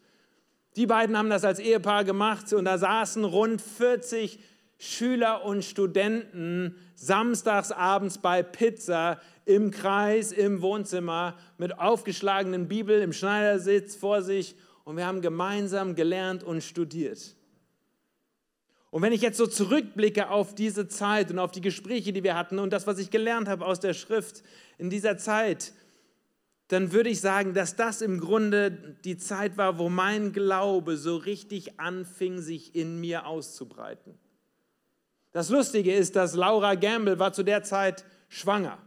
Die 0.77 0.87
beiden 0.87 1.17
haben 1.17 1.31
das 1.31 1.45
als 1.45 1.59
Ehepaar 1.59 2.05
gemacht 2.05 2.53
und 2.53 2.65
da 2.65 2.79
saßen 2.79 3.25
rund 3.25 3.63
40 3.63 4.39
Schüler 4.79 5.45
und 5.45 5.65
Studenten 5.65 6.77
samstags 6.95 7.73
abends 7.73 8.19
bei 8.19 8.43
Pizza 8.43 9.21
im 9.47 9.71
Kreis 9.71 10.33
im 10.33 10.61
Wohnzimmer 10.61 11.37
mit 11.57 11.79
aufgeschlagenen 11.79 12.69
Bibel 12.69 13.01
im 13.01 13.13
Schneidersitz 13.13 13.97
vor 13.97 14.23
sich 14.23 14.55
und 14.85 14.97
wir 14.97 15.07
haben 15.07 15.23
gemeinsam 15.23 15.95
gelernt 15.95 16.45
und 16.45 16.63
studiert. 16.63 17.37
Und 18.97 19.03
wenn 19.03 19.13
ich 19.13 19.21
jetzt 19.21 19.37
so 19.37 19.47
zurückblicke 19.47 20.31
auf 20.31 20.55
diese 20.55 20.89
Zeit 20.89 21.31
und 21.31 21.39
auf 21.39 21.53
die 21.53 21.61
Gespräche, 21.61 22.15
die 22.15 22.25
wir 22.25 22.35
hatten 22.35 22.59
und 22.59 22.73
das, 22.73 22.87
was 22.87 22.99
ich 22.99 23.11
gelernt 23.11 23.47
habe 23.47 23.67
aus 23.67 23.79
der 23.79 23.93
Schrift 23.93 24.43
in 24.79 24.89
dieser 24.89 25.19
Zeit, 25.19 25.75
dann 26.69 26.93
würde 26.93 27.11
ich 27.11 27.21
sagen, 27.21 27.53
dass 27.53 27.77
das 27.77 28.01
im 28.01 28.19
Grunde 28.19 28.97
die 29.05 29.19
Zeit 29.19 29.59
war, 29.59 29.77
wo 29.77 29.91
mein 29.91 30.33
Glaube 30.33 30.97
so 30.97 31.19
richtig 31.19 31.79
anfing, 31.79 32.41
sich 32.41 32.75
in 32.75 32.99
mir 32.99 33.27
auszubreiten. 33.27 34.15
Das 35.31 35.51
Lustige 35.51 35.95
ist, 35.95 36.17
dass 36.17 36.35
Laura 36.35 36.75
Gamble 36.75 37.19
war 37.19 37.35
zu 37.35 37.43
der 37.43 37.63
Zeit 37.65 38.07
schwanger. 38.31 38.79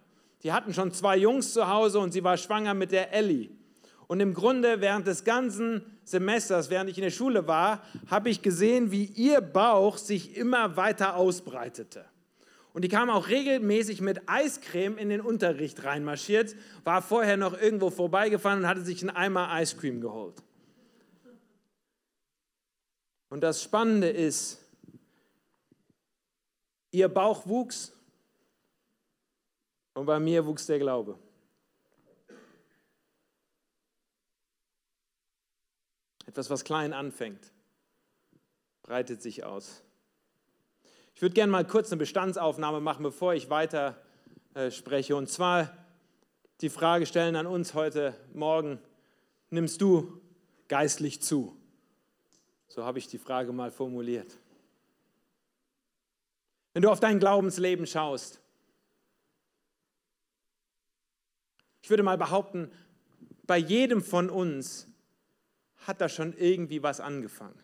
Die 0.41 0.51
hatten 0.51 0.73
schon 0.73 0.91
zwei 0.91 1.17
Jungs 1.17 1.53
zu 1.53 1.67
Hause 1.67 1.99
und 1.99 2.13
sie 2.13 2.23
war 2.23 2.37
schwanger 2.37 2.73
mit 2.73 2.91
der 2.91 3.13
Ellie. 3.13 3.51
Und 4.07 4.21
im 4.21 4.33
Grunde 4.33 4.81
während 4.81 5.05
des 5.05 5.23
ganzen 5.23 5.98
Semesters, 6.09 6.69
während 6.69 6.89
ich 6.89 6.97
in 6.97 7.03
der 7.03 7.11
Schule 7.11 7.47
war, 7.47 7.83
habe 8.07 8.29
ich 8.29 8.41
gesehen, 8.41 8.91
wie 8.91 9.05
ihr 9.05 9.41
Bauch 9.41 9.97
sich 9.97 10.35
immer 10.35 10.75
weiter 10.75 11.15
ausbreitete. 11.15 12.05
Und 12.73 12.83
die 12.83 12.87
kam 12.87 13.09
auch 13.09 13.27
regelmäßig 13.27 14.01
mit 14.01 14.27
Eiscreme 14.27 14.97
in 14.97 15.09
den 15.09 15.21
Unterricht 15.21 15.83
reinmarschiert, 15.83 16.55
war 16.83 17.01
vorher 17.01 17.37
noch 17.37 17.59
irgendwo 17.59 17.89
vorbeigefahren 17.89 18.59
und 18.59 18.67
hatte 18.67 18.81
sich 18.81 19.01
einen 19.01 19.15
Eimer 19.15 19.51
Eiscreme 19.51 20.01
geholt. 20.01 20.41
Und 23.29 23.41
das 23.41 23.61
Spannende 23.61 24.09
ist, 24.09 24.59
ihr 26.91 27.07
Bauch 27.07 27.45
wuchs 27.45 27.93
und 29.93 30.07
bei 30.07 30.19
mir 30.19 30.45
wuchs 30.45 30.65
der 30.65 30.79
Glaube. 30.79 31.19
Etwas, 36.29 36.51
was 36.51 36.63
klein 36.63 36.93
anfängt, 36.93 37.51
breitet 38.83 39.19
sich 39.19 39.45
aus. 39.45 39.81
Ich 41.15 41.23
würde 41.23 41.33
gerne 41.33 41.51
mal 41.51 41.65
kurz 41.65 41.91
eine 41.91 41.97
Bestandsaufnahme 41.97 42.81
machen, 42.81 43.01
bevor 43.01 43.33
ich 43.33 43.49
weiter 43.49 43.99
äh, 44.53 44.69
spreche. 44.69 45.15
Und 45.15 45.27
zwar 45.27 45.75
die 46.61 46.69
Frage 46.69 47.07
stellen 47.07 47.35
an 47.35 47.47
uns 47.47 47.73
heute 47.73 48.13
Morgen, 48.31 48.77
nimmst 49.49 49.81
du 49.81 50.21
geistlich 50.67 51.19
zu? 51.23 51.59
So 52.67 52.85
habe 52.85 52.99
ich 52.99 53.07
die 53.07 53.17
Frage 53.17 53.51
mal 53.51 53.71
formuliert. 53.71 54.37
Wenn 56.73 56.83
du 56.83 56.91
auf 56.91 56.99
dein 56.99 57.17
Glaubensleben 57.17 57.87
schaust, 57.87 58.39
ich 61.81 61.89
würde 61.89 62.03
mal 62.03 62.19
behaupten, 62.19 62.71
bei 63.47 63.57
jedem 63.57 64.03
von 64.03 64.29
uns 64.29 64.88
hat 65.87 66.01
da 66.01 66.09
schon 66.09 66.33
irgendwie 66.37 66.83
was 66.83 66.99
angefangen. 66.99 67.59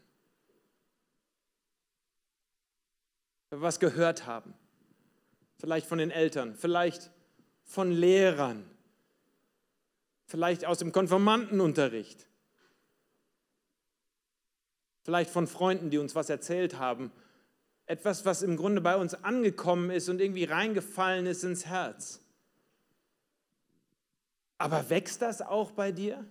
was 3.62 3.80
gehört 3.80 4.26
haben. 4.26 4.54
Vielleicht 5.58 5.88
von 5.88 5.98
den 5.98 6.12
Eltern, 6.12 6.56
vielleicht 6.56 7.12
von 7.64 7.92
Lehrern, 7.92 8.70
vielleicht 10.26 10.66
aus 10.66 10.80
dem 10.80 10.92
Konformantenunterricht, 10.92 12.28
vielleicht 15.04 15.30
von 15.30 15.48
Freunden, 15.48 15.90
die 15.90 15.98
uns 15.98 16.16
was 16.16 16.30
erzählt 16.30 16.78
haben. 16.78 17.12
Etwas, 17.86 18.26
was 18.26 18.42
im 18.42 18.58
Grunde 18.58 18.82
bei 18.82 18.96
uns 18.96 19.14
angekommen 19.14 19.92
ist 19.92 20.10
und 20.10 20.20
irgendwie 20.20 20.46
reingefallen 20.46 21.28
ist 21.28 21.44
ins 21.44 21.66
Herz. 21.66 22.20
Aber 24.58 24.90
wächst 24.90 25.22
das 25.22 25.42
auch 25.42 25.72
bei 25.72 25.92
dir? 25.92 26.26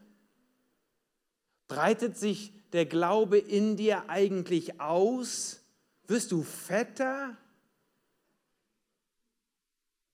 Breitet 1.69 2.17
sich 2.17 2.53
der 2.73 2.87
Glaube 2.87 3.39
in 3.39 3.77
dir 3.77 4.09
eigentlich 4.09 4.81
aus? 4.81 5.61
Wirst 6.07 6.33
du 6.33 6.43
fetter, 6.43 7.37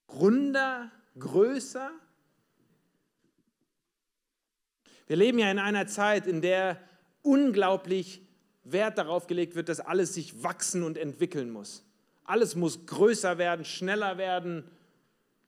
runder, 0.08 0.90
größer? 1.18 1.90
Wir 5.06 5.16
leben 5.16 5.38
ja 5.40 5.50
in 5.50 5.58
einer 5.58 5.88
Zeit, 5.88 6.28
in 6.28 6.40
der 6.40 6.80
unglaublich 7.22 8.22
Wert 8.62 8.98
darauf 8.98 9.26
gelegt 9.26 9.56
wird, 9.56 9.68
dass 9.68 9.80
alles 9.80 10.14
sich 10.14 10.44
wachsen 10.44 10.82
und 10.84 10.96
entwickeln 10.96 11.50
muss. 11.50 11.84
Alles 12.24 12.54
muss 12.54 12.86
größer 12.86 13.38
werden, 13.38 13.64
schneller 13.64 14.18
werden, 14.18 14.70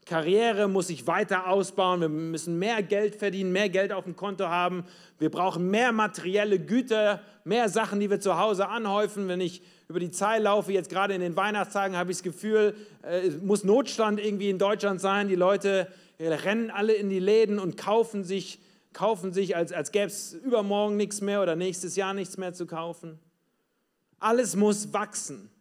Karriere 0.05 0.67
muss 0.67 0.89
sich 0.89 1.07
weiter 1.07 1.47
ausbauen, 1.47 2.01
wir 2.01 2.09
müssen 2.09 2.59
mehr 2.59 2.83
Geld 2.83 3.15
verdienen, 3.15 3.53
mehr 3.53 3.69
Geld 3.69 3.93
auf 3.93 4.05
dem 4.05 4.17
Konto 4.17 4.49
haben, 4.49 4.85
wir 5.19 5.31
brauchen 5.31 5.71
mehr 5.71 5.93
materielle 5.93 6.59
Güter, 6.59 7.21
mehr 7.45 7.69
Sachen, 7.69 8.01
die 8.01 8.11
wir 8.11 8.19
zu 8.19 8.37
Hause 8.37 8.69
anhäufen. 8.69 9.29
Wenn 9.29 9.41
ich 9.41 9.63
über 9.89 10.01
die 10.01 10.11
Zeit 10.11 10.43
laufe, 10.43 10.73
jetzt 10.73 10.91
gerade 10.91 11.15
in 11.15 11.21
den 11.21 11.37
Weihnachtstagen, 11.37 11.97
habe 11.97 12.11
ich 12.11 12.17
das 12.17 12.25
Gefühl, 12.25 12.75
äh, 13.03 13.29
es 13.29 13.41
muss 13.41 13.63
Notstand 13.63 14.19
irgendwie 14.19 14.51
in 14.51 14.59
Deutschland 14.59 15.01
sein. 15.01 15.29
Die 15.29 15.37
Leute 15.37 15.87
rennen 16.19 16.71
alle 16.71 16.95
in 16.95 17.09
die 17.09 17.21
Läden 17.21 17.59
und 17.59 17.77
kaufen 17.77 18.25
sich, 18.25 18.61
kaufen 18.93 19.33
sich 19.33 19.55
als, 19.55 19.73
als 19.73 19.93
gäbe 19.93 20.07
es 20.07 20.33
übermorgen 20.33 20.97
nichts 20.97 21.21
mehr 21.21 21.43
oder 21.43 21.55
nächstes 21.55 21.95
Jahr 21.95 22.13
nichts 22.13 22.37
mehr 22.37 22.53
zu 22.53 22.67
kaufen. 22.67 23.21
Alles 24.19 24.57
muss 24.57 24.93
wachsen. 24.93 25.52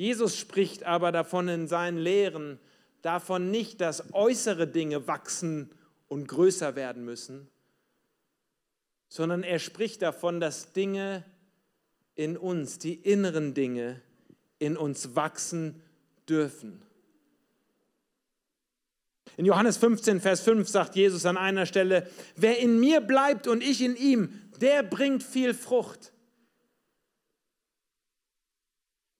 Jesus 0.00 0.38
spricht 0.38 0.84
aber 0.84 1.12
davon 1.12 1.46
in 1.48 1.68
seinen 1.68 1.98
Lehren, 1.98 2.58
davon 3.02 3.50
nicht, 3.50 3.82
dass 3.82 4.14
äußere 4.14 4.66
Dinge 4.66 5.06
wachsen 5.06 5.70
und 6.08 6.26
größer 6.26 6.74
werden 6.74 7.04
müssen, 7.04 7.50
sondern 9.10 9.42
er 9.42 9.58
spricht 9.58 10.00
davon, 10.00 10.40
dass 10.40 10.72
Dinge 10.72 11.26
in 12.14 12.38
uns, 12.38 12.78
die 12.78 12.94
inneren 12.94 13.52
Dinge 13.52 14.00
in 14.58 14.78
uns 14.78 15.16
wachsen 15.16 15.82
dürfen. 16.26 16.80
In 19.36 19.44
Johannes 19.44 19.76
15, 19.76 20.22
Vers 20.22 20.40
5 20.40 20.66
sagt 20.66 20.96
Jesus 20.96 21.26
an 21.26 21.36
einer 21.36 21.66
Stelle, 21.66 22.08
wer 22.36 22.58
in 22.58 22.80
mir 22.80 23.02
bleibt 23.02 23.46
und 23.46 23.62
ich 23.62 23.82
in 23.82 23.96
ihm, 23.96 24.32
der 24.62 24.82
bringt 24.82 25.22
viel 25.22 25.52
Frucht. 25.52 26.14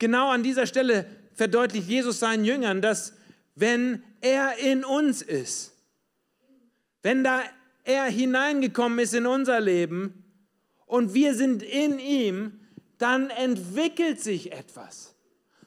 Genau 0.00 0.30
an 0.30 0.42
dieser 0.42 0.66
Stelle 0.66 1.06
verdeutlicht 1.34 1.86
Jesus 1.86 2.18
seinen 2.18 2.44
Jüngern, 2.44 2.82
dass 2.82 3.12
wenn 3.54 4.02
er 4.22 4.58
in 4.58 4.82
uns 4.82 5.22
ist, 5.22 5.74
wenn 7.02 7.22
da 7.22 7.42
er 7.84 8.04
hineingekommen 8.04 8.98
ist 8.98 9.14
in 9.14 9.26
unser 9.26 9.60
Leben 9.60 10.24
und 10.86 11.12
wir 11.12 11.34
sind 11.34 11.62
in 11.62 11.98
ihm, 11.98 12.60
dann 12.98 13.28
entwickelt 13.30 14.20
sich 14.20 14.52
etwas. 14.52 15.14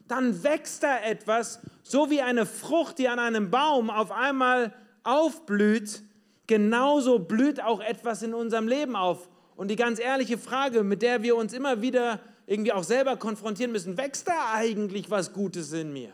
Dann 0.07 0.43
wächst 0.43 0.81
da 0.81 0.99
etwas, 0.99 1.59
so 1.83 2.09
wie 2.09 2.21
eine 2.21 2.45
Frucht, 2.45 2.97
die 2.97 3.09
an 3.09 3.19
einem 3.19 3.51
Baum 3.51 3.91
auf 3.91 4.11
einmal 4.11 4.73
aufblüht, 5.03 6.01
genauso 6.47 7.19
blüht 7.19 7.61
auch 7.61 7.81
etwas 7.81 8.23
in 8.23 8.33
unserem 8.33 8.67
Leben 8.67 8.95
auf. 8.95 9.29
Und 9.55 9.69
die 9.69 9.75
ganz 9.75 9.99
ehrliche 9.99 10.39
Frage, 10.39 10.83
mit 10.83 11.03
der 11.03 11.21
wir 11.21 11.35
uns 11.35 11.53
immer 11.53 11.81
wieder 11.83 12.19
irgendwie 12.45 12.71
auch 12.71 12.83
selber 12.83 13.17
konfrontieren 13.17 13.71
müssen, 13.71 13.97
wächst 13.97 14.27
da 14.27 14.53
eigentlich 14.53 15.09
was 15.09 15.33
Gutes 15.33 15.71
in 15.71 15.93
mir? 15.93 16.13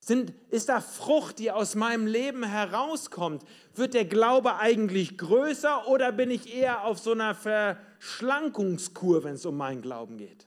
Sind, 0.00 0.34
ist 0.50 0.68
da 0.68 0.82
Frucht, 0.82 1.38
die 1.38 1.50
aus 1.50 1.74
meinem 1.76 2.06
Leben 2.06 2.44
herauskommt? 2.44 3.42
Wird 3.74 3.94
der 3.94 4.04
Glaube 4.04 4.56
eigentlich 4.56 5.16
größer 5.16 5.88
oder 5.88 6.12
bin 6.12 6.30
ich 6.30 6.54
eher 6.54 6.84
auf 6.84 6.98
so 6.98 7.12
einer 7.12 7.34
Verschlankungskur, 7.34 9.24
wenn 9.24 9.36
es 9.36 9.46
um 9.46 9.56
meinen 9.56 9.80
Glauben 9.80 10.18
geht? 10.18 10.46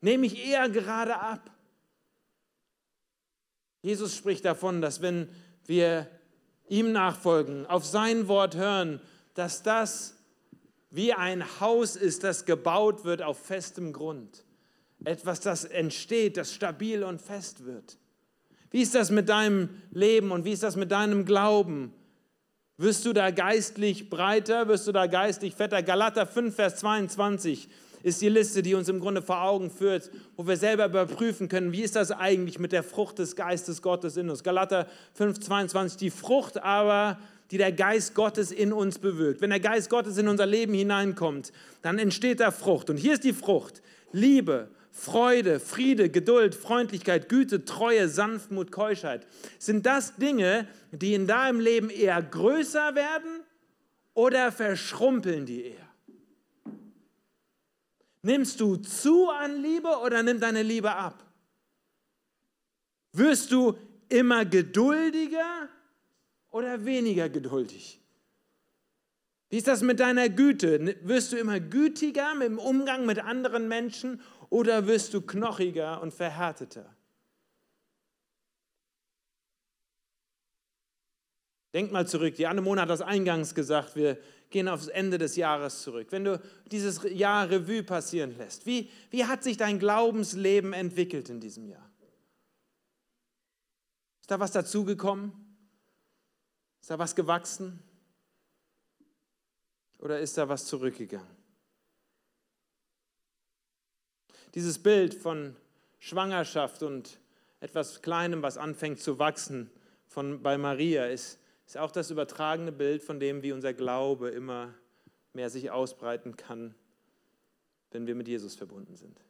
Nehme 0.00 0.26
ich 0.26 0.44
eher 0.44 0.68
gerade 0.68 1.20
ab? 1.20 1.52
Jesus 3.82 4.16
spricht 4.16 4.44
davon, 4.44 4.82
dass 4.82 5.00
wenn 5.00 5.28
wir 5.66 6.08
ihm 6.68 6.90
nachfolgen, 6.90 7.66
auf 7.66 7.84
sein 7.84 8.26
Wort 8.26 8.56
hören, 8.56 9.00
dass 9.34 9.62
das 9.62 10.16
wie 10.90 11.12
ein 11.12 11.44
Haus 11.60 11.96
ist, 11.96 12.24
das 12.24 12.44
gebaut 12.44 13.04
wird 13.04 13.22
auf 13.22 13.38
festem 13.38 13.92
Grund. 13.92 14.44
Etwas, 15.04 15.40
das 15.40 15.64
entsteht, 15.64 16.36
das 16.36 16.52
stabil 16.52 17.02
und 17.04 17.20
fest 17.20 17.64
wird. 17.64 17.96
Wie 18.70 18.82
ist 18.82 18.94
das 18.94 19.10
mit 19.10 19.28
deinem 19.28 19.70
Leben 19.90 20.30
und 20.30 20.44
wie 20.44 20.52
ist 20.52 20.62
das 20.62 20.76
mit 20.76 20.92
deinem 20.92 21.24
Glauben? 21.24 21.92
Wirst 22.76 23.04
du 23.04 23.12
da 23.12 23.30
geistlich 23.30 24.10
breiter? 24.10 24.68
Wirst 24.68 24.86
du 24.86 24.92
da 24.92 25.06
geistlich 25.06 25.54
fetter? 25.54 25.82
Galater 25.82 26.26
5, 26.26 26.54
Vers 26.54 26.76
22 26.76 27.68
ist 28.02 28.22
die 28.22 28.28
Liste, 28.28 28.62
die 28.62 28.74
uns 28.74 28.88
im 28.88 29.00
Grunde 29.00 29.22
vor 29.22 29.42
Augen 29.42 29.70
führt, 29.70 30.10
wo 30.36 30.46
wir 30.46 30.56
selber 30.56 30.86
überprüfen 30.86 31.48
können, 31.48 31.72
wie 31.72 31.82
ist 31.82 31.96
das 31.96 32.10
eigentlich 32.10 32.58
mit 32.58 32.72
der 32.72 32.82
Frucht 32.82 33.18
des 33.18 33.36
Geistes 33.36 33.82
Gottes 33.82 34.16
in 34.16 34.30
uns. 34.30 34.42
Galater 34.42 34.86
5, 35.14 35.40
22, 35.40 35.98
die 35.98 36.10
Frucht 36.10 36.62
aber 36.62 37.18
die 37.50 37.58
der 37.58 37.72
Geist 37.72 38.14
Gottes 38.14 38.52
in 38.52 38.72
uns 38.72 38.98
bewirkt. 38.98 39.40
Wenn 39.40 39.50
der 39.50 39.60
Geist 39.60 39.90
Gottes 39.90 40.18
in 40.18 40.28
unser 40.28 40.46
Leben 40.46 40.72
hineinkommt, 40.72 41.52
dann 41.82 41.98
entsteht 41.98 42.40
da 42.40 42.50
Frucht. 42.50 42.90
Und 42.90 42.96
hier 42.96 43.14
ist 43.14 43.24
die 43.24 43.32
Frucht. 43.32 43.82
Liebe, 44.12 44.70
Freude, 44.92 45.60
Friede, 45.60 46.10
Geduld, 46.10 46.54
Freundlichkeit, 46.54 47.28
Güte, 47.28 47.64
Treue, 47.64 48.08
Sanftmut, 48.08 48.70
Keuschheit. 48.70 49.26
Sind 49.58 49.86
das 49.86 50.16
Dinge, 50.16 50.68
die 50.92 51.14
in 51.14 51.26
deinem 51.26 51.60
Leben 51.60 51.90
eher 51.90 52.22
größer 52.22 52.94
werden 52.94 53.40
oder 54.14 54.52
verschrumpeln 54.52 55.46
die 55.46 55.64
eher? 55.64 55.90
Nimmst 58.22 58.60
du 58.60 58.76
zu 58.76 59.30
an 59.30 59.62
Liebe 59.62 59.88
oder 60.04 60.22
nimmt 60.22 60.42
deine 60.42 60.62
Liebe 60.62 60.92
ab? 60.92 61.24
Wirst 63.12 63.50
du 63.50 63.76
immer 64.08 64.44
geduldiger 64.44 65.68
oder 66.50 66.84
weniger 66.84 67.28
geduldig? 67.28 68.00
Wie 69.48 69.56
ist 69.56 69.66
das 69.66 69.82
mit 69.82 69.98
deiner 69.98 70.28
Güte? 70.28 70.96
Wirst 71.02 71.32
du 71.32 71.36
immer 71.36 71.58
gütiger 71.58 72.32
im 72.44 72.58
Umgang 72.58 73.04
mit 73.04 73.18
anderen 73.18 73.66
Menschen 73.66 74.20
oder 74.48 74.86
wirst 74.86 75.12
du 75.12 75.20
knochiger 75.20 76.00
und 76.00 76.14
verhärteter? 76.14 76.94
Denk 81.74 81.92
mal 81.92 82.06
zurück. 82.06 82.34
Die 82.36 82.46
Anne 82.46 82.64
hat 82.80 82.90
das 82.90 83.00
eingangs 83.00 83.54
gesagt. 83.54 83.94
Wir 83.96 84.18
gehen 84.50 84.68
aufs 84.68 84.88
Ende 84.88 85.18
des 85.18 85.36
Jahres 85.36 85.82
zurück. 85.82 86.08
Wenn 86.10 86.24
du 86.24 86.40
dieses 86.70 87.00
Jahr 87.04 87.48
Revue 87.48 87.82
passieren 87.82 88.36
lässt, 88.36 88.66
wie, 88.66 88.90
wie 89.10 89.24
hat 89.24 89.44
sich 89.44 89.56
dein 89.56 89.78
Glaubensleben 89.78 90.72
entwickelt 90.72 91.28
in 91.28 91.40
diesem 91.40 91.68
Jahr? 91.68 91.88
Ist 94.20 94.30
da 94.30 94.38
was 94.40 94.52
dazugekommen? 94.52 95.49
Ist 96.80 96.90
da 96.90 96.98
was 96.98 97.14
gewachsen? 97.14 97.82
Oder 99.98 100.20
ist 100.20 100.38
da 100.38 100.48
was 100.48 100.66
zurückgegangen? 100.66 101.36
Dieses 104.54 104.82
Bild 104.82 105.14
von 105.14 105.54
Schwangerschaft 105.98 106.82
und 106.82 107.20
etwas 107.60 108.02
Kleinem, 108.02 108.42
was 108.42 108.56
anfängt 108.56 109.00
zu 109.00 109.18
wachsen 109.18 109.70
von, 110.06 110.42
bei 110.42 110.58
Maria, 110.58 111.06
ist 111.06 111.40
ist 111.70 111.78
auch 111.78 111.92
das 111.92 112.10
übertragene 112.10 112.72
Bild 112.72 113.00
von 113.00 113.20
dem, 113.20 113.44
wie 113.44 113.52
unser 113.52 113.72
Glaube 113.72 114.30
immer 114.30 114.74
mehr 115.34 115.50
sich 115.50 115.70
ausbreiten 115.70 116.36
kann, 116.36 116.74
wenn 117.92 118.08
wir 118.08 118.16
mit 118.16 118.26
Jesus 118.26 118.56
verbunden 118.56 118.96
sind. 118.96 119.20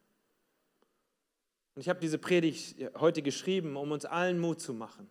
Und 1.75 1.83
ich 1.83 1.91
habe 1.91 2.01
diese 2.01 2.17
Predigt 2.17 2.77
heute 2.99 3.21
geschrieben, 3.21 3.77
um 3.77 3.93
uns 3.93 4.07
allen 4.07 4.39
Mut 4.39 4.59
zu 4.59 4.73
machen, 4.73 5.07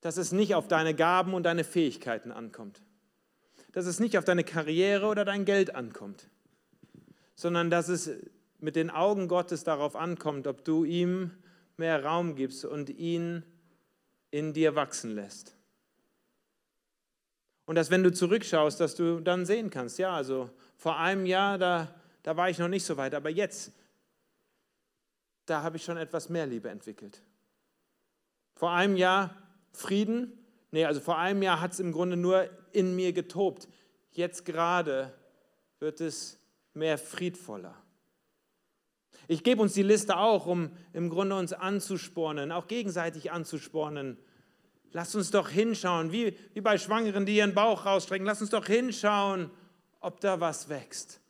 dass 0.00 0.16
es 0.16 0.32
nicht 0.32 0.54
auf 0.54 0.68
deine 0.68 0.94
Gaben 0.94 1.34
und 1.34 1.42
deine 1.44 1.64
Fähigkeiten 1.64 2.32
ankommt, 2.32 2.82
dass 3.72 3.86
es 3.86 4.00
nicht 4.00 4.16
auf 4.16 4.24
deine 4.24 4.44
Karriere 4.44 5.06
oder 5.06 5.24
dein 5.24 5.44
Geld 5.44 5.74
ankommt, 5.74 6.28
sondern 7.34 7.70
dass 7.70 7.88
es 7.88 8.10
mit 8.58 8.76
den 8.76 8.90
Augen 8.90 9.28
Gottes 9.28 9.64
darauf 9.64 9.96
ankommt, 9.96 10.46
ob 10.46 10.64
du 10.64 10.84
ihm 10.84 11.32
mehr 11.76 12.04
Raum 12.04 12.34
gibst 12.34 12.64
und 12.64 12.90
ihn 12.90 13.44
in 14.30 14.52
dir 14.52 14.74
wachsen 14.74 15.14
lässt. 15.14 15.54
Und 17.66 17.74
dass 17.74 17.90
wenn 17.90 18.02
du 18.02 18.12
zurückschaust, 18.12 18.80
dass 18.80 18.94
du 18.94 19.20
dann 19.20 19.46
sehen 19.46 19.70
kannst, 19.70 19.98
ja, 19.98 20.14
also 20.14 20.50
vor 20.76 20.98
einem 20.98 21.26
Jahr, 21.26 21.58
da, 21.58 21.94
da 22.22 22.36
war 22.36 22.48
ich 22.48 22.58
noch 22.58 22.68
nicht 22.68 22.84
so 22.84 22.96
weit, 22.96 23.14
aber 23.14 23.30
jetzt, 23.30 23.72
da 25.44 25.62
habe 25.62 25.76
ich 25.76 25.84
schon 25.84 25.96
etwas 25.96 26.28
mehr 26.28 26.46
Liebe 26.46 26.70
entwickelt. 26.70 27.22
Vor 28.54 28.72
einem 28.72 28.96
Jahr 28.96 29.36
Frieden, 29.78 30.32
nee, 30.70 30.84
also 30.84 31.00
vor 31.00 31.18
einem 31.18 31.42
Jahr 31.42 31.60
hat 31.60 31.72
es 31.72 31.80
im 31.80 31.92
Grunde 31.92 32.16
nur 32.16 32.48
in 32.72 32.96
mir 32.96 33.12
getobt. 33.12 33.68
Jetzt 34.10 34.44
gerade 34.44 35.12
wird 35.78 36.00
es 36.00 36.38
mehr 36.74 36.98
friedvoller. 36.98 37.74
Ich 39.28 39.44
gebe 39.44 39.60
uns 39.62 39.74
die 39.74 39.82
Liste 39.82 40.16
auch, 40.16 40.46
um 40.46 40.70
im 40.92 41.10
Grunde 41.10 41.36
uns 41.36 41.52
anzuspornen, 41.52 42.50
auch 42.50 42.66
gegenseitig 42.66 43.30
anzuspornen, 43.30 44.18
Lass 44.92 45.14
uns 45.14 45.30
doch 45.30 45.50
hinschauen, 45.50 46.12
wie, 46.12 46.36
wie 46.54 46.60
bei 46.60 46.78
Schwangeren, 46.78 47.26
die 47.26 47.36
ihren 47.36 47.54
Bauch 47.54 47.84
rausstrecken. 47.84 48.26
Lass 48.26 48.40
uns 48.40 48.50
doch 48.50 48.66
hinschauen, 48.66 49.50
ob 50.00 50.20
da 50.20 50.40
was 50.40 50.68
wächst. 50.68 51.20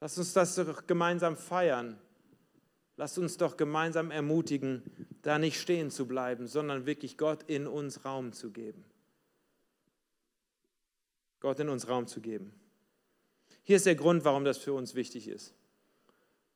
Lass 0.00 0.18
uns 0.18 0.32
das 0.32 0.56
doch 0.56 0.86
gemeinsam 0.86 1.36
feiern. 1.36 1.98
Lass 2.96 3.16
uns 3.16 3.36
doch 3.36 3.56
gemeinsam 3.56 4.10
ermutigen, 4.10 4.82
da 5.22 5.38
nicht 5.38 5.60
stehen 5.60 5.90
zu 5.90 6.06
bleiben, 6.06 6.46
sondern 6.46 6.86
wirklich 6.86 7.18
Gott 7.18 7.42
in 7.44 7.66
uns 7.66 8.04
Raum 8.04 8.32
zu 8.32 8.50
geben. 8.50 8.84
Gott 11.40 11.58
in 11.58 11.68
uns 11.68 11.88
Raum 11.88 12.06
zu 12.06 12.20
geben. 12.20 12.52
Hier 13.62 13.76
ist 13.76 13.86
der 13.86 13.94
Grund, 13.94 14.24
warum 14.24 14.44
das 14.44 14.58
für 14.58 14.72
uns 14.72 14.94
wichtig 14.94 15.28
ist. 15.28 15.54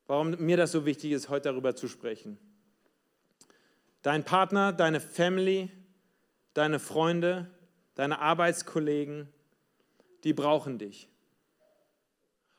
Warum 0.07 0.31
mir 0.31 0.57
das 0.57 0.71
so 0.71 0.85
wichtig 0.85 1.11
ist, 1.11 1.29
heute 1.29 1.49
darüber 1.49 1.75
zu 1.75 1.87
sprechen. 1.87 2.37
Dein 4.01 4.23
Partner, 4.23 4.71
deine 4.71 4.99
Family, 4.99 5.71
deine 6.53 6.79
Freunde, 6.79 7.49
deine 7.95 8.19
Arbeitskollegen, 8.19 9.27
die 10.23 10.33
brauchen 10.33 10.77
dich. 10.77 11.09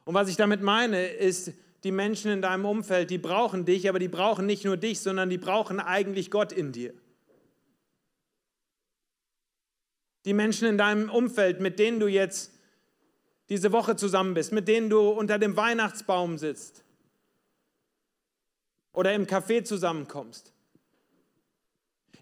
Und 0.04 0.14
was 0.14 0.28
ich 0.28 0.36
damit 0.36 0.62
meine, 0.62 1.06
ist, 1.06 1.52
die 1.84 1.92
Menschen 1.92 2.30
in 2.30 2.42
deinem 2.42 2.64
Umfeld, 2.64 3.10
die 3.10 3.18
brauchen 3.18 3.64
dich, 3.64 3.88
aber 3.88 3.98
die 3.98 4.08
brauchen 4.08 4.46
nicht 4.46 4.64
nur 4.64 4.76
dich, 4.76 5.00
sondern 5.00 5.30
die 5.30 5.38
brauchen 5.38 5.80
eigentlich 5.80 6.30
Gott 6.30 6.52
in 6.52 6.72
dir. 6.72 6.94
Die 10.24 10.32
Menschen 10.32 10.66
in 10.66 10.78
deinem 10.78 11.08
Umfeld, 11.08 11.60
mit 11.60 11.78
denen 11.78 12.00
du 12.00 12.08
jetzt 12.08 12.52
diese 13.48 13.70
Woche 13.72 13.96
zusammen 13.96 14.34
bist, 14.34 14.52
mit 14.52 14.66
denen 14.66 14.90
du 14.90 15.08
unter 15.10 15.38
dem 15.38 15.56
Weihnachtsbaum 15.56 16.38
sitzt 16.38 16.84
oder 18.92 19.14
im 19.14 19.26
Café 19.26 19.62
zusammenkommst. 19.62 20.52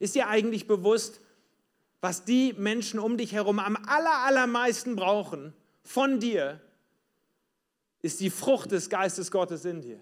Ist 0.00 0.14
dir 0.14 0.28
eigentlich 0.28 0.66
bewusst, 0.66 1.20
was 2.00 2.24
die 2.24 2.52
Menschen 2.52 3.00
um 3.00 3.16
dich 3.16 3.32
herum 3.32 3.58
am 3.58 3.76
aller, 3.86 4.18
allermeisten 4.24 4.96
brauchen 4.96 5.54
von 5.82 6.20
dir, 6.20 6.60
ist 8.04 8.20
die 8.20 8.28
Frucht 8.28 8.70
des 8.70 8.90
Geistes 8.90 9.30
Gottes 9.30 9.64
in 9.64 9.80
dir. 9.80 9.98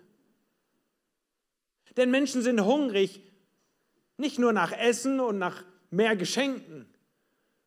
Denn 1.97 2.11
Menschen 2.11 2.43
sind 2.43 2.65
hungrig, 2.65 3.23
nicht 4.17 4.41
nur 4.41 4.53
nach 4.53 4.73
Essen 4.73 5.21
und 5.21 5.39
nach 5.39 5.65
mehr 5.91 6.17
Geschenken, 6.17 6.93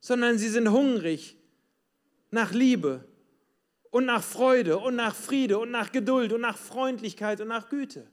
sondern 0.02 0.38
sie 0.38 0.50
sind 0.50 0.70
hungrig 0.70 1.38
nach 2.32 2.52
Liebe 2.52 3.08
und 3.92 4.04
nach 4.04 4.22
Freude 4.22 4.78
und 4.78 4.98
nach 4.98 5.16
Friede 5.16 5.58
und 5.58 5.72
nach 5.72 5.94
Geduld 5.94 6.34
und 6.34 6.42
nach 6.42 6.58
Freundlichkeit 6.58 7.40
und 7.40 7.48
nach 7.48 7.70
Güte. 7.70 8.06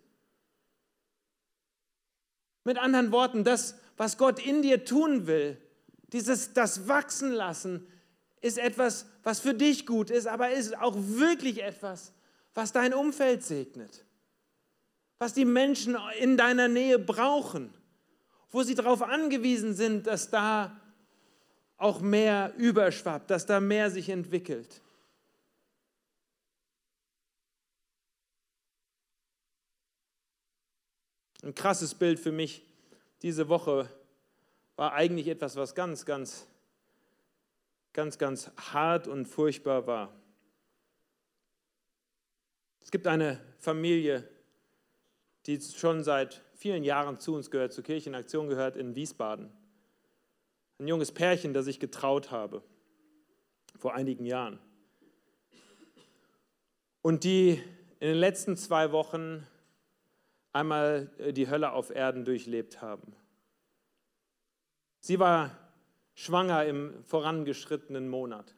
Mit 2.62 2.78
anderen 2.78 3.10
Worten, 3.10 3.42
das, 3.42 3.76
was 3.96 4.16
Gott 4.16 4.38
in 4.38 4.62
dir 4.62 4.84
tun 4.84 5.26
will, 5.26 5.60
dieses, 6.12 6.52
das 6.52 6.86
Wachsen 6.86 7.32
lassen, 7.32 7.84
ist 8.42 8.58
etwas, 8.58 9.06
was 9.22 9.40
für 9.40 9.54
dich 9.54 9.86
gut 9.86 10.10
ist, 10.10 10.26
aber 10.26 10.50
ist 10.50 10.76
auch 10.76 10.96
wirklich 10.96 11.62
etwas, 11.62 12.12
was 12.54 12.72
dein 12.72 12.92
Umfeld 12.92 13.42
segnet. 13.42 14.04
Was 15.18 15.32
die 15.32 15.44
Menschen 15.44 15.96
in 16.18 16.36
deiner 16.36 16.68
Nähe 16.68 16.98
brauchen, 16.98 17.72
wo 18.50 18.64
sie 18.64 18.74
darauf 18.74 19.00
angewiesen 19.00 19.74
sind, 19.74 20.06
dass 20.08 20.28
da 20.28 20.76
auch 21.78 22.00
mehr 22.00 22.52
überschwappt, 22.56 23.30
dass 23.30 23.46
da 23.46 23.60
mehr 23.60 23.90
sich 23.90 24.08
entwickelt. 24.08 24.82
Ein 31.44 31.54
krasses 31.54 31.94
Bild 31.94 32.20
für 32.20 32.32
mich 32.32 32.64
diese 33.22 33.48
Woche 33.48 33.88
war 34.76 34.92
eigentlich 34.94 35.28
etwas, 35.28 35.56
was 35.56 35.74
ganz, 35.74 36.04
ganz, 36.04 36.46
ganz, 37.92 38.18
ganz 38.18 38.50
hart 38.56 39.08
und 39.08 39.26
furchtbar 39.26 39.86
war. 39.86 40.12
Es 42.80 42.90
gibt 42.90 43.06
eine 43.06 43.40
Familie, 43.58 44.28
die 45.46 45.60
schon 45.60 46.02
seit 46.02 46.42
vielen 46.54 46.84
Jahren 46.84 47.18
zu 47.18 47.34
uns 47.34 47.50
gehört, 47.50 47.72
zur 47.72 47.84
Kirchenaktion 47.84 48.48
gehört 48.48 48.76
in 48.76 48.94
Wiesbaden. 48.94 49.52
Ein 50.78 50.88
junges 50.88 51.12
Pärchen, 51.12 51.54
das 51.54 51.66
ich 51.66 51.80
getraut 51.80 52.30
habe 52.30 52.62
vor 53.78 53.94
einigen 53.94 54.24
Jahren. 54.24 54.58
Und 57.02 57.24
die 57.24 57.62
in 57.98 58.08
den 58.08 58.18
letzten 58.18 58.56
zwei 58.56 58.92
Wochen 58.92 59.46
einmal 60.52 61.10
äh, 61.18 61.32
die 61.32 61.48
Hölle 61.48 61.72
auf 61.72 61.90
Erden 61.90 62.24
durchlebt 62.24 62.82
haben. 62.82 63.14
Sie 65.00 65.18
war 65.18 65.61
schwanger 66.14 66.64
im 66.64 67.04
vorangeschrittenen 67.04 68.08
Monat. 68.08 68.54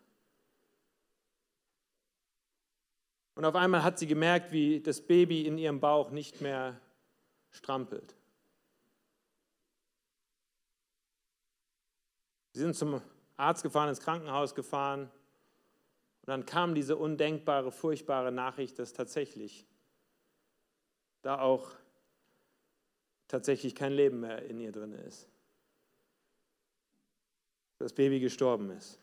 Und 3.34 3.44
auf 3.44 3.54
einmal 3.54 3.82
hat 3.82 3.98
sie 3.98 4.06
gemerkt, 4.06 4.52
wie 4.52 4.80
das 4.80 5.00
Baby 5.00 5.46
in 5.46 5.58
ihrem 5.58 5.80
Bauch 5.80 6.10
nicht 6.10 6.40
mehr 6.40 6.80
strampelt. 7.50 8.14
Sie 12.52 12.60
sind 12.60 12.76
zum 12.76 13.02
Arzt 13.36 13.64
gefahren, 13.64 13.88
ins 13.88 14.00
Krankenhaus 14.00 14.54
gefahren. 14.54 15.10
Und 16.20 16.28
dann 16.28 16.46
kam 16.46 16.74
diese 16.74 16.96
undenkbare, 16.96 17.72
furchtbare 17.72 18.30
Nachricht, 18.30 18.78
dass 18.78 18.92
tatsächlich 18.92 19.66
da 21.22 21.40
auch 21.40 21.70
tatsächlich 23.26 23.74
kein 23.74 23.92
Leben 23.92 24.20
mehr 24.20 24.42
in 24.44 24.60
ihr 24.60 24.70
drin 24.70 24.92
ist. 24.92 25.28
Das 27.78 27.92
Baby 27.92 28.20
gestorben 28.20 28.70
ist. 28.70 28.98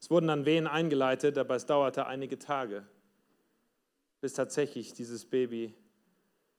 Es 0.00 0.10
wurden 0.10 0.28
dann 0.28 0.46
Wehen 0.46 0.66
eingeleitet, 0.66 1.36
aber 1.38 1.56
es 1.56 1.66
dauerte 1.66 2.06
einige 2.06 2.38
Tage, 2.38 2.86
bis 4.20 4.32
tatsächlich 4.32 4.94
dieses 4.94 5.24
Baby 5.24 5.74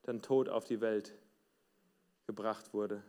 dann 0.04 0.22
tot 0.22 0.50
auf 0.50 0.66
die 0.66 0.82
Welt 0.82 1.16
gebracht 2.28 2.74
wurde. 2.74 3.04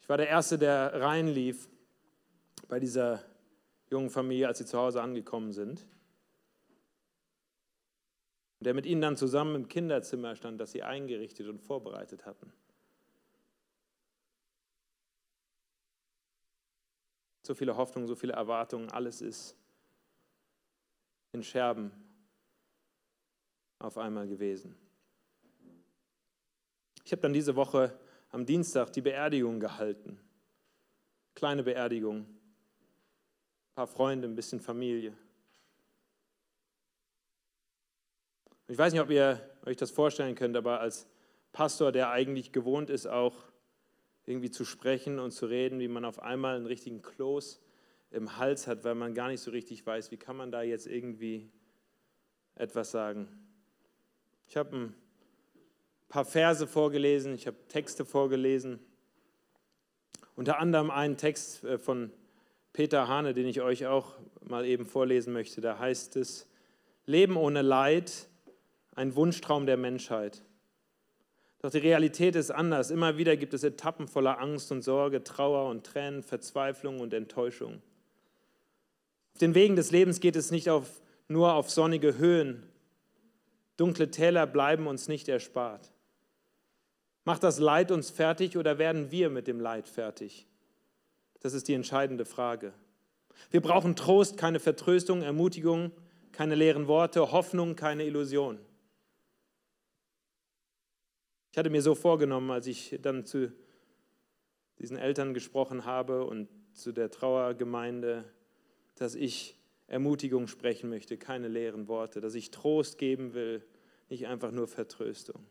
Ich 0.00 0.08
war 0.08 0.16
der 0.16 0.28
Erste, 0.28 0.58
der 0.58 1.00
reinlief 1.00 1.68
bei 2.68 2.78
dieser 2.78 3.24
jungen 3.90 4.10
Familie, 4.10 4.48
als 4.48 4.58
sie 4.58 4.66
zu 4.66 4.78
Hause 4.78 5.02
angekommen 5.02 5.52
sind. 5.52 5.86
Und 8.64 8.68
der 8.68 8.74
mit 8.74 8.86
ihnen 8.86 9.02
dann 9.02 9.18
zusammen 9.18 9.56
im 9.56 9.68
Kinderzimmer 9.68 10.34
stand, 10.36 10.58
das 10.58 10.72
sie 10.72 10.82
eingerichtet 10.82 11.48
und 11.48 11.60
vorbereitet 11.60 12.24
hatten. 12.24 12.50
So 17.42 17.52
viele 17.52 17.76
Hoffnungen, 17.76 18.08
so 18.08 18.14
viele 18.14 18.32
Erwartungen, 18.32 18.90
alles 18.90 19.20
ist 19.20 19.54
in 21.32 21.42
Scherben 21.42 21.90
auf 23.80 23.98
einmal 23.98 24.26
gewesen. 24.26 24.74
Ich 27.04 27.12
habe 27.12 27.20
dann 27.20 27.34
diese 27.34 27.56
Woche 27.56 27.94
am 28.30 28.46
Dienstag 28.46 28.94
die 28.94 29.02
Beerdigung 29.02 29.60
gehalten. 29.60 30.18
Kleine 31.34 31.64
Beerdigung. 31.64 32.20
Ein 32.20 33.74
paar 33.74 33.86
Freunde, 33.88 34.26
ein 34.26 34.34
bisschen 34.34 34.60
Familie. 34.60 35.14
Ich 38.66 38.78
weiß 38.78 38.94
nicht, 38.94 39.02
ob 39.02 39.10
ihr 39.10 39.40
euch 39.66 39.76
das 39.76 39.90
vorstellen 39.90 40.34
könnt, 40.34 40.56
aber 40.56 40.80
als 40.80 41.06
Pastor, 41.52 41.92
der 41.92 42.10
eigentlich 42.10 42.50
gewohnt 42.50 42.88
ist, 42.88 43.06
auch 43.06 43.34
irgendwie 44.24 44.50
zu 44.50 44.64
sprechen 44.64 45.18
und 45.18 45.32
zu 45.32 45.44
reden, 45.46 45.80
wie 45.80 45.88
man 45.88 46.06
auf 46.06 46.18
einmal 46.20 46.56
einen 46.56 46.64
richtigen 46.64 47.02
Kloß 47.02 47.60
im 48.10 48.38
Hals 48.38 48.66
hat, 48.66 48.82
weil 48.84 48.94
man 48.94 49.12
gar 49.12 49.28
nicht 49.28 49.42
so 49.42 49.50
richtig 49.50 49.84
weiß, 49.84 50.10
wie 50.10 50.16
kann 50.16 50.36
man 50.36 50.50
da 50.50 50.62
jetzt 50.62 50.86
irgendwie 50.86 51.50
etwas 52.54 52.90
sagen. 52.90 53.28
Ich 54.46 54.56
habe 54.56 54.74
ein 54.74 54.94
paar 56.08 56.24
Verse 56.24 56.66
vorgelesen, 56.66 57.34
ich 57.34 57.46
habe 57.46 57.58
Texte 57.68 58.06
vorgelesen, 58.06 58.80
unter 60.36 60.58
anderem 60.58 60.90
einen 60.90 61.18
Text 61.18 61.64
äh, 61.64 61.78
von 61.78 62.12
Peter 62.72 63.08
Hane, 63.08 63.34
den 63.34 63.46
ich 63.46 63.60
euch 63.60 63.86
auch 63.86 64.14
mal 64.40 64.64
eben 64.64 64.86
vorlesen 64.86 65.34
möchte. 65.34 65.60
Da 65.60 65.78
heißt 65.78 66.16
es, 66.16 66.48
Leben 67.06 67.36
ohne 67.36 67.60
Leid, 67.60 68.28
ein 68.94 69.14
Wunschtraum 69.14 69.66
der 69.66 69.76
Menschheit. 69.76 70.42
Doch 71.60 71.70
die 71.70 71.78
Realität 71.78 72.36
ist 72.36 72.50
anders. 72.50 72.90
Immer 72.90 73.16
wieder 73.16 73.36
gibt 73.36 73.54
es 73.54 73.64
Etappen 73.64 74.06
voller 74.06 74.38
Angst 74.38 74.70
und 74.70 74.82
Sorge, 74.82 75.24
Trauer 75.24 75.70
und 75.70 75.84
Tränen, 75.84 76.22
Verzweiflung 76.22 77.00
und 77.00 77.14
Enttäuschung. 77.14 77.80
Auf 79.32 79.38
den 79.38 79.54
Wegen 79.54 79.74
des 79.74 79.90
Lebens 79.90 80.20
geht 80.20 80.36
es 80.36 80.50
nicht 80.50 80.68
auf, 80.68 81.00
nur 81.26 81.54
auf 81.54 81.70
sonnige 81.70 82.18
Höhen. 82.18 82.62
Dunkle 83.76 84.10
Täler 84.10 84.46
bleiben 84.46 84.86
uns 84.86 85.08
nicht 85.08 85.28
erspart. 85.28 85.92
Macht 87.24 87.42
das 87.42 87.58
Leid 87.58 87.90
uns 87.90 88.10
fertig 88.10 88.58
oder 88.58 88.78
werden 88.78 89.10
wir 89.10 89.30
mit 89.30 89.46
dem 89.46 89.58
Leid 89.58 89.88
fertig? 89.88 90.46
Das 91.40 91.54
ist 91.54 91.68
die 91.68 91.74
entscheidende 91.74 92.26
Frage. 92.26 92.74
Wir 93.50 93.60
brauchen 93.60 93.96
Trost, 93.96 94.36
keine 94.36 94.60
Vertröstung, 94.60 95.22
Ermutigung, 95.22 95.90
keine 96.32 96.54
leeren 96.54 96.86
Worte, 96.88 97.32
Hoffnung, 97.32 97.74
keine 97.74 98.04
Illusion. 98.04 98.58
Ich 101.54 101.58
hatte 101.58 101.70
mir 101.70 101.82
so 101.82 101.94
vorgenommen, 101.94 102.50
als 102.50 102.66
ich 102.66 102.98
dann 103.00 103.24
zu 103.24 103.52
diesen 104.80 104.96
Eltern 104.96 105.34
gesprochen 105.34 105.84
habe 105.84 106.24
und 106.24 106.48
zu 106.72 106.90
der 106.90 107.12
Trauergemeinde, 107.12 108.24
dass 108.96 109.14
ich 109.14 109.56
Ermutigung 109.86 110.48
sprechen 110.48 110.90
möchte, 110.90 111.16
keine 111.16 111.46
leeren 111.46 111.86
Worte, 111.86 112.20
dass 112.20 112.34
ich 112.34 112.50
Trost 112.50 112.98
geben 112.98 113.34
will, 113.34 113.64
nicht 114.08 114.26
einfach 114.26 114.50
nur 114.50 114.66
Vertröstung. 114.66 115.46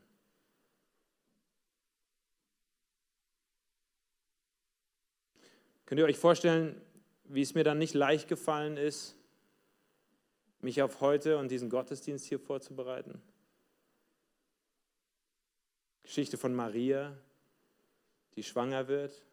Könnt 5.85 5.99
ihr 5.99 6.05
euch 6.05 6.17
vorstellen, 6.17 6.81
wie 7.23 7.43
es 7.43 7.55
mir 7.55 7.63
dann 7.63 7.77
nicht 7.77 7.93
leicht 7.93 8.27
gefallen 8.27 8.75
ist, 8.75 9.15
mich 10.59 10.81
auf 10.81 10.99
heute 10.99 11.37
und 11.37 11.49
diesen 11.49 11.69
Gottesdienst 11.69 12.25
hier 12.25 12.39
vorzubereiten? 12.41 13.21
Geschichte 16.03 16.37
von 16.37 16.53
Maria, 16.53 17.17
die 18.35 18.43
schwanger 18.43 18.87
wird. 18.87 19.25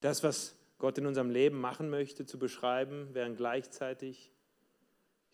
Das, 0.00 0.22
was 0.22 0.56
Gott 0.78 0.98
in 0.98 1.06
unserem 1.06 1.30
Leben 1.30 1.60
machen 1.60 1.88
möchte, 1.88 2.26
zu 2.26 2.38
beschreiben, 2.38 3.08
während 3.12 3.36
gleichzeitig 3.36 4.30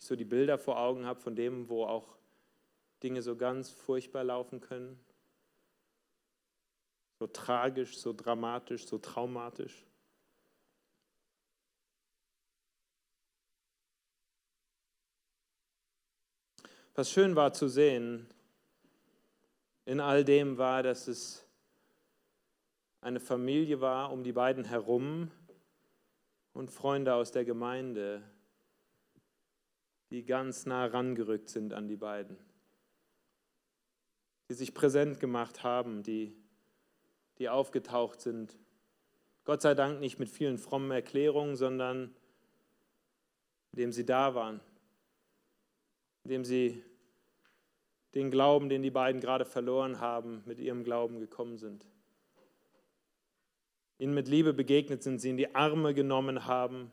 ich 0.00 0.06
so 0.06 0.16
die 0.16 0.24
Bilder 0.24 0.58
vor 0.58 0.78
Augen 0.78 1.04
habe 1.04 1.20
von 1.20 1.36
dem, 1.36 1.68
wo 1.68 1.84
auch 1.84 2.16
Dinge 3.02 3.22
so 3.22 3.36
ganz 3.36 3.70
furchtbar 3.70 4.24
laufen 4.24 4.60
können. 4.60 4.98
So 7.18 7.26
tragisch, 7.26 7.98
so 7.98 8.14
dramatisch, 8.14 8.86
so 8.86 8.98
traumatisch. 8.98 9.84
Was 16.94 17.10
schön 17.10 17.36
war 17.36 17.52
zu 17.52 17.68
sehen 17.68 18.26
in 19.84 20.00
all 20.00 20.24
dem 20.24 20.58
war, 20.58 20.82
dass 20.82 21.08
es 21.08 21.46
eine 23.00 23.20
Familie 23.20 23.80
war 23.80 24.12
um 24.12 24.24
die 24.24 24.32
beiden 24.32 24.64
herum 24.64 25.30
und 26.52 26.70
Freunde 26.70 27.14
aus 27.14 27.30
der 27.30 27.44
Gemeinde, 27.44 28.22
die 30.10 30.24
ganz 30.24 30.66
nah 30.66 30.86
rangerückt 30.86 31.48
sind 31.48 31.72
an 31.72 31.86
die 31.86 31.96
beiden, 31.96 32.36
die 34.48 34.54
sich 34.54 34.74
präsent 34.74 35.20
gemacht 35.20 35.62
haben, 35.62 36.02
die, 36.02 36.36
die 37.38 37.48
aufgetaucht 37.48 38.20
sind. 38.20 38.58
Gott 39.44 39.62
sei 39.62 39.74
Dank 39.74 40.00
nicht 40.00 40.18
mit 40.18 40.28
vielen 40.28 40.58
frommen 40.58 40.90
Erklärungen, 40.90 41.54
sondern 41.54 42.14
indem 43.72 43.92
sie 43.92 44.04
da 44.04 44.34
waren, 44.34 44.60
indem 46.30 46.44
sie 46.44 46.80
den 48.14 48.30
Glauben, 48.30 48.68
den 48.68 48.82
die 48.82 48.92
beiden 48.92 49.20
gerade 49.20 49.44
verloren 49.44 49.98
haben, 49.98 50.44
mit 50.46 50.60
ihrem 50.60 50.84
Glauben 50.84 51.18
gekommen 51.18 51.58
sind. 51.58 51.84
Ihnen 53.98 54.14
mit 54.14 54.28
Liebe 54.28 54.54
begegnet 54.54 55.02
sind, 55.02 55.18
sie 55.18 55.30
in 55.30 55.36
die 55.36 55.56
Arme 55.56 55.92
genommen 55.92 56.46
haben. 56.46 56.92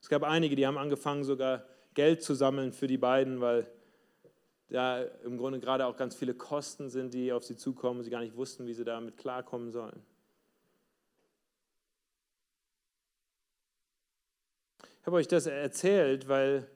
Es 0.00 0.08
gab 0.08 0.22
einige, 0.22 0.56
die 0.56 0.66
haben 0.66 0.78
angefangen, 0.78 1.24
sogar 1.24 1.66
Geld 1.92 2.22
zu 2.22 2.32
sammeln 2.32 2.72
für 2.72 2.86
die 2.86 2.96
beiden, 2.96 3.42
weil 3.42 3.70
da 4.70 5.02
im 5.02 5.36
Grunde 5.36 5.60
gerade 5.60 5.84
auch 5.84 5.98
ganz 5.98 6.16
viele 6.16 6.32
Kosten 6.32 6.88
sind, 6.88 7.12
die 7.12 7.34
auf 7.34 7.44
sie 7.44 7.56
zukommen 7.56 7.98
und 7.98 8.04
sie 8.04 8.10
gar 8.10 8.22
nicht 8.22 8.34
wussten, 8.34 8.66
wie 8.66 8.72
sie 8.72 8.84
damit 8.84 9.18
klarkommen 9.18 9.72
sollen. 9.72 10.02
Ich 15.02 15.06
habe 15.06 15.16
euch 15.16 15.28
das 15.28 15.44
erzählt, 15.44 16.28
weil, 16.28 16.66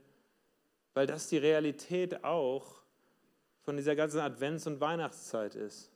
weil 0.98 1.06
das 1.06 1.28
die 1.28 1.38
Realität 1.38 2.24
auch 2.24 2.82
von 3.60 3.76
dieser 3.76 3.94
ganzen 3.94 4.18
Advents- 4.18 4.66
und 4.66 4.80
Weihnachtszeit 4.80 5.54
ist. 5.54 5.92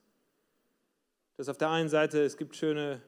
Dass 1.36 1.48
auf 1.48 1.58
der 1.58 1.70
einen 1.70 1.88
Seite, 1.88 2.22
es 2.22 2.36
gibt 2.36 2.54
schöne 2.54 3.02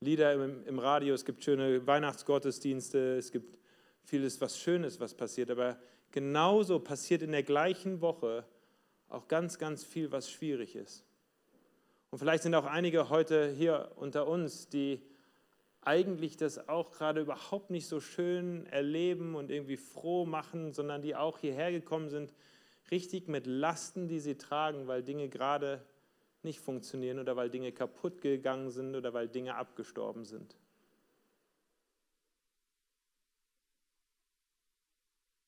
Lieder 0.00 0.32
im, 0.32 0.66
im 0.66 0.78
Radio, 0.78 1.12
es 1.12 1.26
gibt 1.26 1.44
schöne 1.44 1.86
Weihnachtsgottesdienste, 1.86 3.18
es 3.18 3.30
gibt 3.30 3.58
vieles, 4.04 4.40
was 4.40 4.58
Schönes, 4.58 5.00
was 5.00 5.12
passiert, 5.12 5.50
aber 5.50 5.78
genauso 6.12 6.80
passiert 6.80 7.20
in 7.20 7.32
der 7.32 7.42
gleichen 7.42 8.00
Woche 8.00 8.46
auch 9.10 9.28
ganz, 9.28 9.58
ganz 9.58 9.84
viel, 9.84 10.12
was 10.12 10.30
schwierig 10.30 10.76
ist. 10.76 11.04
Und 12.08 12.20
vielleicht 12.20 12.42
sind 12.42 12.54
auch 12.54 12.64
einige 12.64 13.10
heute 13.10 13.50
hier 13.50 13.92
unter 13.96 14.26
uns, 14.26 14.70
die 14.70 15.02
eigentlich 15.86 16.36
das 16.36 16.68
auch 16.68 16.90
gerade 16.90 17.20
überhaupt 17.20 17.70
nicht 17.70 17.86
so 17.86 18.00
schön 18.00 18.66
erleben 18.66 19.34
und 19.34 19.50
irgendwie 19.50 19.76
froh 19.76 20.24
machen, 20.24 20.72
sondern 20.72 21.02
die 21.02 21.14
auch 21.14 21.38
hierher 21.38 21.70
gekommen 21.72 22.08
sind 22.08 22.32
richtig 22.90 23.28
mit 23.28 23.46
Lasten, 23.46 24.08
die 24.08 24.20
sie 24.20 24.36
tragen, 24.36 24.86
weil 24.86 25.02
Dinge 25.02 25.28
gerade 25.28 25.84
nicht 26.42 26.60
funktionieren 26.60 27.18
oder 27.18 27.36
weil 27.36 27.50
Dinge 27.50 27.72
kaputt 27.72 28.20
gegangen 28.20 28.70
sind 28.70 28.94
oder 28.94 29.14
weil 29.14 29.28
Dinge 29.28 29.54
abgestorben 29.54 30.24
sind. 30.24 30.56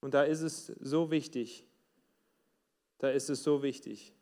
Und 0.01 0.15
da 0.15 0.23
ist 0.23 0.41
es 0.41 0.67
so 0.67 1.11
wichtig, 1.11 1.67
da 2.99 3.11
ist 3.11 3.29
es 3.29 3.43
so 3.43 3.63
wichtig, 3.63 4.15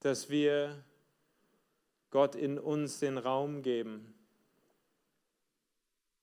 dass 0.00 0.30
wir 0.30 0.82
Gott 2.10 2.34
in 2.34 2.58
uns 2.58 2.98
den 2.98 3.18
Raum 3.18 3.62
geben, 3.62 4.14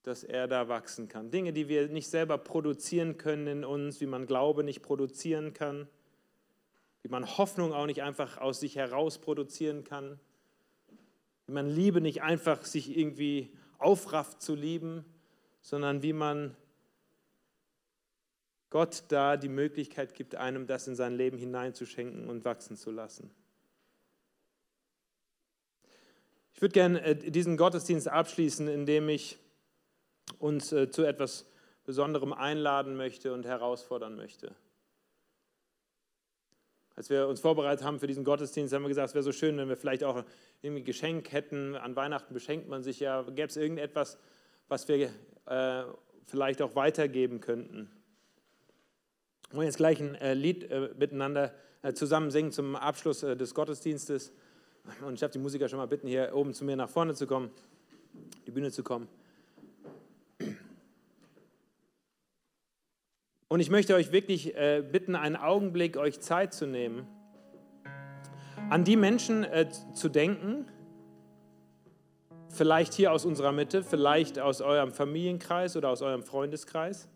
dass 0.03 0.23
er 0.23 0.47
da 0.47 0.69
wachsen 0.69 1.07
kann. 1.07 1.31
Dinge, 1.31 1.53
die 1.53 1.67
wir 1.67 1.87
nicht 1.89 2.09
selber 2.09 2.37
produzieren 2.37 3.17
können 3.17 3.47
in 3.47 3.65
uns, 3.65 3.99
wie 3.99 4.05
man 4.05 4.25
Glaube 4.25 4.63
nicht 4.63 4.81
produzieren 4.81 5.53
kann, 5.53 5.87
wie 7.03 7.09
man 7.09 7.37
Hoffnung 7.37 7.73
auch 7.73 7.85
nicht 7.85 8.03
einfach 8.03 8.37
aus 8.37 8.59
sich 8.59 8.75
heraus 8.75 9.17
produzieren 9.17 9.83
kann, 9.83 10.19
wie 11.45 11.53
man 11.53 11.69
Liebe 11.69 12.01
nicht 12.01 12.21
einfach 12.21 12.63
sich 12.63 12.97
irgendwie 12.97 13.51
aufrafft 13.79 14.41
zu 14.41 14.55
lieben, 14.55 15.05
sondern 15.61 16.03
wie 16.03 16.13
man 16.13 16.55
Gott 18.69 19.03
da 19.07 19.37
die 19.37 19.49
Möglichkeit 19.49 20.13
gibt, 20.13 20.35
einem 20.35 20.67
das 20.67 20.87
in 20.87 20.95
sein 20.95 21.15
Leben 21.15 21.37
hineinzuschenken 21.37 22.29
und 22.29 22.43
wachsen 22.43 22.75
zu 22.75 22.91
lassen. 22.91 23.31
Ich 26.57 26.61
würde 26.63 26.73
gerne 26.73 27.03
äh, 27.03 27.15
diesen 27.15 27.55
Gottesdienst 27.55 28.07
abschließen, 28.07 28.67
indem 28.67 29.09
ich 29.09 29.37
uns 30.39 30.71
äh, 30.71 30.89
zu 30.89 31.03
etwas 31.03 31.45
Besonderem 31.83 32.33
einladen 32.33 32.97
möchte 32.97 33.31
und 33.31 33.45
herausfordern 33.45 34.15
möchte. 34.15 34.55
Als 36.95 37.11
wir 37.11 37.27
uns 37.27 37.41
vorbereitet 37.41 37.85
haben 37.85 37.99
für 37.99 38.07
diesen 38.07 38.23
Gottesdienst, 38.23 38.73
haben 38.73 38.81
wir 38.81 38.89
gesagt, 38.89 39.09
es 39.09 39.13
wäre 39.13 39.21
so 39.21 39.31
schön, 39.31 39.55
wenn 39.57 39.69
wir 39.69 39.77
vielleicht 39.77 40.03
auch 40.03 40.23
irgendwie 40.63 40.81
ein 40.81 40.85
Geschenk 40.85 41.31
hätten. 41.31 41.75
An 41.75 41.95
Weihnachten 41.95 42.33
beschenkt 42.33 42.67
man 42.67 42.81
sich 42.81 42.99
ja. 42.99 43.21
Gäbe 43.21 43.49
es 43.49 43.55
irgendetwas, 43.55 44.17
was 44.67 44.87
wir 44.87 45.11
äh, 45.45 45.83
vielleicht 46.25 46.63
auch 46.63 46.73
weitergeben 46.73 47.39
könnten? 47.39 47.91
Wir 49.51 49.57
wollen 49.57 49.67
jetzt 49.67 49.77
gleich 49.77 49.99
ein 49.99 50.15
äh, 50.15 50.33
Lied 50.33 50.63
äh, 50.71 50.89
miteinander 50.97 51.53
äh, 51.83 51.93
zusammen 51.93 52.31
singen 52.31 52.51
zum 52.51 52.75
Abschluss 52.75 53.19
des 53.19 53.53
Gottesdienstes. 53.53 54.33
Und 55.05 55.13
ich 55.13 55.19
darf 55.19 55.31
die 55.31 55.39
Musiker 55.39 55.67
schon 55.67 55.77
mal 55.77 55.87
bitten, 55.87 56.07
hier 56.07 56.31
oben 56.33 56.53
zu 56.53 56.65
mir 56.65 56.75
nach 56.75 56.89
vorne 56.89 57.13
zu 57.13 57.27
kommen, 57.27 57.49
die 58.45 58.51
Bühne 58.51 58.71
zu 58.71 58.83
kommen. 58.83 59.07
Und 63.49 63.61
ich 63.61 63.69
möchte 63.69 63.95
euch 63.95 64.11
wirklich 64.11 64.55
äh, 64.55 64.83
bitten, 64.83 65.15
einen 65.15 65.37
Augenblick 65.37 65.95
euch 65.95 66.19
Zeit 66.19 66.53
zu 66.53 66.67
nehmen, 66.67 67.07
an 68.69 68.83
die 68.83 68.97
Menschen 68.97 69.45
äh, 69.45 69.69
zu 69.93 70.09
denken, 70.09 70.65
vielleicht 72.49 72.93
hier 72.93 73.13
aus 73.13 73.23
unserer 73.23 73.51
Mitte, 73.53 73.83
vielleicht 73.83 74.39
aus 74.39 74.61
eurem 74.61 74.91
Familienkreis 74.91 75.77
oder 75.77 75.89
aus 75.89 76.01
eurem 76.01 76.23
Freundeskreis, 76.23 77.07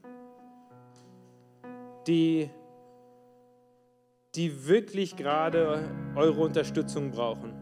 die, 2.07 2.49
die 4.35 4.67
wirklich 4.67 5.17
gerade 5.17 5.83
eure 6.15 6.41
Unterstützung 6.41 7.11
brauchen, 7.11 7.53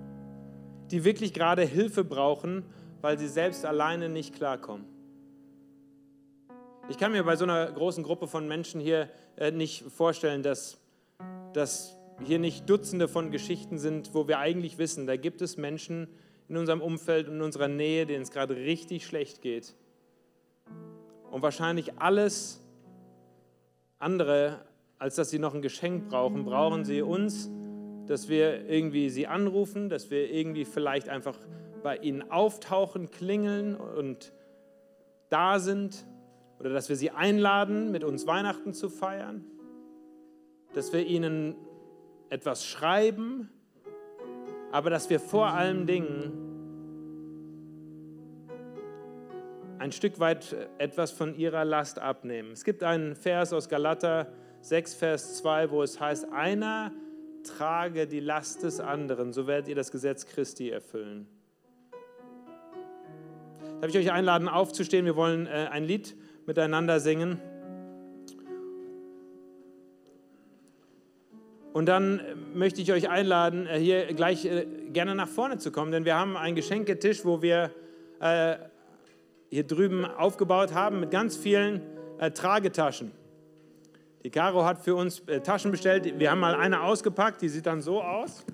die 0.91 1.03
wirklich 1.03 1.33
gerade 1.33 1.63
Hilfe 1.63 2.03
brauchen, 2.03 2.63
weil 3.01 3.17
sie 3.17 3.27
selbst 3.27 3.65
alleine 3.65 4.09
nicht 4.09 4.35
klarkommen. 4.35 4.85
Ich 6.89 6.97
kann 6.97 7.11
mir 7.11 7.23
bei 7.23 7.35
so 7.35 7.43
einer 7.43 7.71
großen 7.71 8.03
Gruppe 8.03 8.27
von 8.27 8.47
Menschen 8.47 8.81
hier 8.81 9.09
äh, 9.37 9.51
nicht 9.51 9.83
vorstellen, 9.91 10.41
dass, 10.41 10.79
dass 11.53 11.95
hier 12.25 12.39
nicht 12.39 12.69
Dutzende 12.69 13.07
von 13.07 13.31
Geschichten 13.31 13.77
sind, 13.77 14.13
wo 14.13 14.27
wir 14.27 14.39
eigentlich 14.39 14.77
wissen, 14.77 15.05
da 15.05 15.15
gibt 15.15 15.41
es 15.41 15.55
Menschen 15.55 16.07
in 16.47 16.57
unserem 16.57 16.81
Umfeld, 16.81 17.27
in 17.27 17.41
unserer 17.41 17.67
Nähe, 17.67 18.05
denen 18.07 18.23
es 18.23 18.31
gerade 18.31 18.55
richtig 18.55 19.05
schlecht 19.05 19.41
geht. 19.41 19.75
Und 21.29 21.43
wahrscheinlich 21.43 21.99
alles 21.99 22.59
andere, 23.99 24.65
als 24.97 25.15
dass 25.15 25.29
sie 25.29 25.37
noch 25.37 25.53
ein 25.53 25.61
Geschenk 25.61 26.09
brauchen, 26.09 26.43
brauchen 26.43 26.85
sie 26.85 27.03
uns, 27.03 27.51
dass 28.09 28.27
wir 28.27 28.67
irgendwie 28.67 29.11
sie 29.11 29.27
anrufen, 29.27 29.87
dass 29.87 30.09
wir 30.09 30.31
irgendwie 30.31 30.65
vielleicht 30.65 31.09
einfach 31.09 31.37
bei 31.83 31.95
ihnen 31.97 32.31
auftauchen, 32.31 33.11
klingeln 33.11 33.75
und 33.75 34.33
da 35.29 35.59
sind 35.59 36.07
oder 36.59 36.71
dass 36.71 36.89
wir 36.89 36.95
sie 36.95 37.11
einladen, 37.11 37.91
mit 37.91 38.03
uns 38.03 38.25
Weihnachten 38.25 38.73
zu 38.73 38.89
feiern, 38.89 39.45
dass 40.73 40.91
wir 40.91 41.05
ihnen 41.05 41.55
etwas 42.29 42.65
schreiben, 42.65 43.51
aber 44.71 44.89
dass 44.89 45.11
wir 45.11 45.19
vor 45.19 45.49
allen 45.49 45.85
Dingen 45.85 46.33
ein 49.77 49.91
Stück 49.91 50.19
weit 50.19 50.55
etwas 50.79 51.11
von 51.11 51.35
ihrer 51.35 51.63
Last 51.63 51.99
abnehmen. 51.99 52.53
Es 52.53 52.63
gibt 52.63 52.81
einen 52.81 53.15
Vers 53.15 53.53
aus 53.53 53.69
Galater 53.69 54.33
6, 54.61 54.95
Vers 54.95 55.37
2, 55.37 55.69
wo 55.69 55.83
es 55.83 55.99
heißt, 55.99 56.33
einer 56.33 56.91
trage 57.43 58.07
die 58.07 58.19
Last 58.19 58.63
des 58.63 58.79
anderen, 58.79 59.33
so 59.33 59.47
werdet 59.47 59.67
ihr 59.67 59.75
das 59.75 59.91
Gesetz 59.91 60.25
Christi 60.25 60.69
erfüllen. 60.69 61.27
Darf 63.81 63.89
ich 63.91 63.97
euch 63.97 64.11
einladen, 64.11 64.47
aufzustehen? 64.47 65.05
Wir 65.05 65.15
wollen 65.15 65.47
äh, 65.47 65.67
ein 65.71 65.85
Lied 65.85 66.15
miteinander 66.45 66.99
singen. 66.99 67.39
Und 71.71 71.85
dann 71.85 72.19
möchte 72.53 72.81
ich 72.81 72.91
euch 72.91 73.09
einladen, 73.09 73.67
äh, 73.67 73.79
hier 73.79 74.13
gleich 74.13 74.43
äh, 74.45 74.65
gerne 74.91 75.15
nach 75.15 75.27
vorne 75.27 75.59
zu 75.59 75.71
kommen, 75.71 75.91
denn 75.91 76.03
wir 76.03 76.15
haben 76.15 76.35
einen 76.35 76.55
Geschenketisch, 76.55 77.23
wo 77.23 77.41
wir 77.41 77.71
äh, 78.19 78.55
hier 79.49 79.65
drüben 79.65 80.03
aufgebaut 80.03 80.73
haben 80.73 80.99
mit 80.99 81.11
ganz 81.11 81.37
vielen 81.37 81.81
Tragetaschen. 82.33 83.13
Die 84.23 84.29
Caro 84.29 84.65
hat 84.65 84.79
für 84.79 84.95
uns 84.95 85.23
Taschen 85.43 85.71
bestellt. 85.71 86.19
Wir 86.19 86.31
haben 86.31 86.41
mal 86.41 86.55
eine 86.55 86.81
ausgepackt, 86.81 87.41
die 87.41 87.47
sieht 87.47 87.65
dann 87.65 87.81
so 87.81 88.01
aus. 88.01 88.45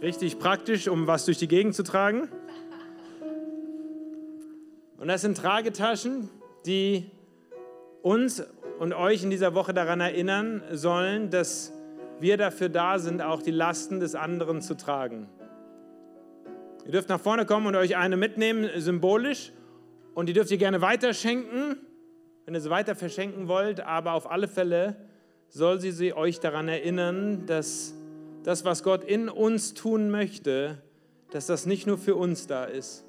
Richtig 0.00 0.38
praktisch, 0.38 0.88
um 0.88 1.06
was 1.06 1.26
durch 1.26 1.36
die 1.36 1.48
Gegend 1.48 1.74
zu 1.74 1.82
tragen. 1.82 2.28
Und 4.96 5.08
das 5.08 5.20
sind 5.20 5.36
Tragetaschen, 5.36 6.30
die 6.64 7.10
uns 8.02 8.42
und 8.78 8.94
euch 8.94 9.22
in 9.22 9.30
dieser 9.30 9.54
Woche 9.54 9.74
daran 9.74 10.00
erinnern 10.00 10.62
sollen, 10.72 11.28
dass 11.30 11.72
wir 12.18 12.38
dafür 12.38 12.70
da 12.70 12.98
sind, 12.98 13.20
auch 13.20 13.42
die 13.42 13.50
Lasten 13.50 14.00
des 14.00 14.14
anderen 14.14 14.62
zu 14.62 14.74
tragen. 14.74 15.28
Ihr 16.86 16.92
dürft 16.92 17.08
nach 17.08 17.20
vorne 17.20 17.44
kommen 17.44 17.66
und 17.66 17.76
euch 17.76 17.96
eine 17.96 18.16
mitnehmen, 18.16 18.70
symbolisch, 18.76 19.52
und 20.14 20.28
die 20.28 20.32
dürft 20.32 20.50
ihr 20.50 20.56
gerne 20.56 20.80
weiterschenken, 20.80 21.76
wenn 22.46 22.54
ihr 22.54 22.60
sie 22.60 22.70
weiter 22.70 22.94
verschenken 22.94 23.48
wollt, 23.48 23.80
aber 23.80 24.12
auf 24.12 24.30
alle 24.30 24.48
Fälle 24.48 24.96
soll 25.48 25.80
sie, 25.80 25.90
sie 25.90 26.14
euch 26.14 26.40
daran 26.40 26.68
erinnern, 26.68 27.44
dass 27.46 27.94
das, 28.44 28.64
was 28.64 28.84
Gott 28.84 29.04
in 29.04 29.28
uns 29.28 29.74
tun 29.74 30.10
möchte, 30.10 30.78
dass 31.32 31.46
das 31.46 31.66
nicht 31.66 31.88
nur 31.88 31.98
für 31.98 32.14
uns 32.14 32.46
da 32.46 32.64
ist, 32.64 33.04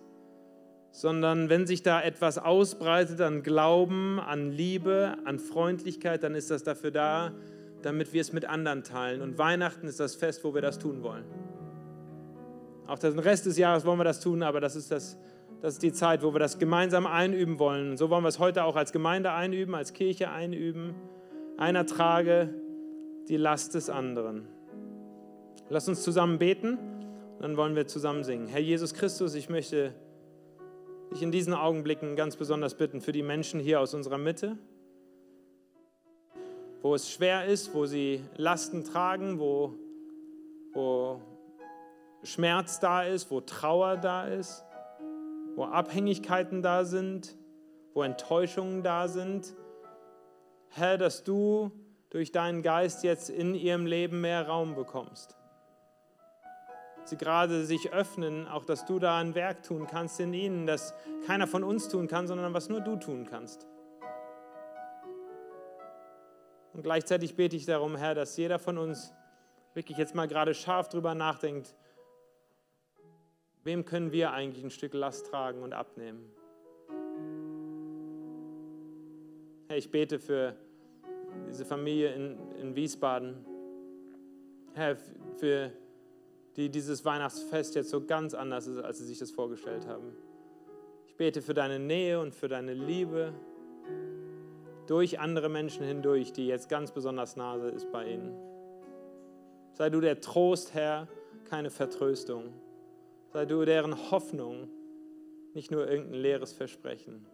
sondern 0.91 1.49
wenn 1.49 1.67
sich 1.67 1.83
da 1.83 2.01
etwas 2.01 2.39
ausbreitet 2.39 3.21
an 3.21 3.43
Glauben, 3.43 4.19
an 4.19 4.51
Liebe, 4.51 5.15
an 5.25 5.37
Freundlichkeit, 5.37 6.23
dann 6.23 6.33
ist 6.33 6.49
das 6.49 6.63
dafür 6.63 6.89
da, 6.89 7.31
damit 7.83 8.13
wir 8.13 8.21
es 8.21 8.33
mit 8.33 8.45
anderen 8.45 8.83
teilen. 8.83 9.21
Und 9.21 9.37
Weihnachten 9.37 9.85
ist 9.85 9.99
das 9.99 10.15
Fest, 10.15 10.43
wo 10.43 10.55
wir 10.55 10.63
das 10.63 10.79
tun 10.79 11.03
wollen. 11.03 11.25
Auch 12.87 12.97
den 12.97 13.19
Rest 13.19 13.45
des 13.45 13.57
Jahres 13.59 13.85
wollen 13.85 13.99
wir 13.99 14.03
das 14.03 14.19
tun, 14.19 14.41
aber 14.41 14.59
das 14.59 14.75
ist, 14.75 14.89
das, 14.89 15.17
das 15.61 15.73
ist 15.73 15.83
die 15.83 15.91
Zeit, 15.91 16.23
wo 16.23 16.33
wir 16.33 16.39
das 16.39 16.59
gemeinsam 16.59 17.07
einüben 17.07 17.59
wollen. 17.59 17.91
Und 17.91 17.97
so 17.97 18.09
wollen 18.09 18.23
wir 18.23 18.29
es 18.29 18.39
heute 18.39 18.63
auch 18.63 18.75
als 18.75 18.91
Gemeinde 18.91 19.31
einüben, 19.31 19.73
als 19.73 19.93
Kirche 19.93 20.29
einüben. 20.29 20.95
Einer 21.57 21.85
trage 21.85 22.53
die 23.27 23.37
Last 23.37 23.73
des 23.73 23.89
anderen. 23.89 24.47
Lass 25.69 25.87
uns 25.87 26.03
zusammen 26.03 26.37
beten, 26.37 26.77
dann 27.39 27.57
wollen 27.57 27.75
wir 27.75 27.87
zusammen 27.87 28.23
singen. 28.23 28.47
Herr 28.47 28.61
Jesus 28.61 28.93
Christus, 28.93 29.33
ich 29.33 29.49
möchte 29.49 29.93
dich 31.11 31.21
in 31.21 31.31
diesen 31.31 31.53
Augenblicken 31.53 32.15
ganz 32.15 32.35
besonders 32.35 32.75
bitten 32.75 33.01
für 33.01 33.11
die 33.11 33.23
Menschen 33.23 33.59
hier 33.59 33.81
aus 33.81 33.93
unserer 33.93 34.17
Mitte, 34.17 34.57
wo 36.81 36.93
es 36.93 37.09
schwer 37.09 37.45
ist, 37.45 37.73
wo 37.73 37.85
sie 37.85 38.23
Lasten 38.37 38.83
tragen, 38.83 39.39
wo, 39.39 39.73
wo 40.73 41.21
Schmerz 42.23 42.79
da 42.79 43.03
ist, 43.03 43.31
wo 43.31 43.41
Trauer 43.41 43.97
da 43.97 44.27
ist, 44.27 44.63
wo 45.57 45.65
Abhängigkeiten 45.65 46.61
da 46.61 46.85
sind, 46.85 47.35
wo 47.93 48.03
Enttäuschungen 48.03 48.81
da 48.83 49.09
sind. 49.09 49.53
Herr, 50.69 50.97
dass 50.97 51.25
du 51.25 51.71
durch 52.09 52.31
deinen 52.31 52.61
Geist 52.61 53.03
jetzt 53.03 53.29
in 53.29 53.55
ihrem 53.55 53.85
Leben 53.85 54.21
mehr 54.21 54.47
Raum 54.47 54.75
bekommst 54.75 55.37
sie 57.09 57.17
gerade 57.17 57.65
sich 57.65 57.91
öffnen, 57.91 58.47
auch 58.47 58.65
dass 58.65 58.85
du 58.85 58.99
da 58.99 59.17
ein 59.17 59.35
Werk 59.35 59.63
tun 59.63 59.87
kannst 59.87 60.19
in 60.19 60.33
ihnen, 60.33 60.67
das 60.67 60.93
keiner 61.25 61.47
von 61.47 61.63
uns 61.63 61.87
tun 61.89 62.07
kann, 62.07 62.27
sondern 62.27 62.53
was 62.53 62.69
nur 62.69 62.81
du 62.81 62.95
tun 62.95 63.25
kannst. 63.29 63.65
Und 66.73 66.83
gleichzeitig 66.83 67.35
bete 67.35 67.55
ich 67.55 67.65
darum, 67.65 67.95
Herr, 67.95 68.13
dass 68.13 68.37
jeder 68.37 68.59
von 68.59 68.77
uns 68.77 69.13
wirklich 69.73 69.97
jetzt 69.97 70.15
mal 70.15 70.27
gerade 70.27 70.53
scharf 70.53 70.89
drüber 70.89 71.15
nachdenkt, 71.15 71.75
wem 73.67 73.85
können 73.85 74.11
wir 74.13 74.31
eigentlich 74.31 74.63
ein 74.63 74.71
Stück 74.71 74.93
Last 74.93 75.27
tragen 75.27 75.61
und 75.61 75.73
abnehmen. 75.73 76.31
Herr, 79.67 79.77
ich 79.77 79.91
bete 79.91 80.19
für 80.19 80.55
diese 81.49 81.65
Familie 81.65 82.13
in, 82.13 82.37
in 82.61 82.75
Wiesbaden. 82.75 83.45
Herr, 84.73 84.95
für 85.35 85.71
die 86.55 86.69
dieses 86.69 87.03
Weihnachtsfest 87.03 87.75
jetzt 87.75 87.89
so 87.89 88.05
ganz 88.05 88.33
anders 88.33 88.67
ist, 88.67 88.79
als 88.79 88.99
sie 88.99 89.05
sich 89.05 89.19
das 89.19 89.31
vorgestellt 89.31 89.85
haben. 89.85 90.15
Ich 91.05 91.15
bete 91.17 91.41
für 91.41 91.53
deine 91.53 91.77
Nähe 91.77 92.21
und 92.21 92.33
für 92.33 92.47
deine 92.47 92.73
Liebe 92.73 93.33
durch 94.87 95.19
andere 95.19 95.49
Menschen 95.49 95.83
hindurch, 95.85 96.31
die 96.31 96.47
jetzt 96.47 96.69
ganz 96.69 96.91
besonders 96.93 97.35
nahe 97.35 97.67
ist 97.71 97.91
bei 97.91 98.13
ihnen. 98.13 98.33
Sei 99.73 99.89
du 99.89 99.99
der 99.99 100.21
Trost, 100.21 100.73
Herr, 100.73 101.09
keine 101.49 101.69
Vertröstung. 101.69 102.53
Sei 103.33 103.45
du 103.45 103.65
deren 103.65 104.09
Hoffnung, 104.11 104.69
nicht 105.53 105.71
nur 105.71 105.89
irgendein 105.89 106.21
leeres 106.21 106.53
Versprechen. 106.53 107.25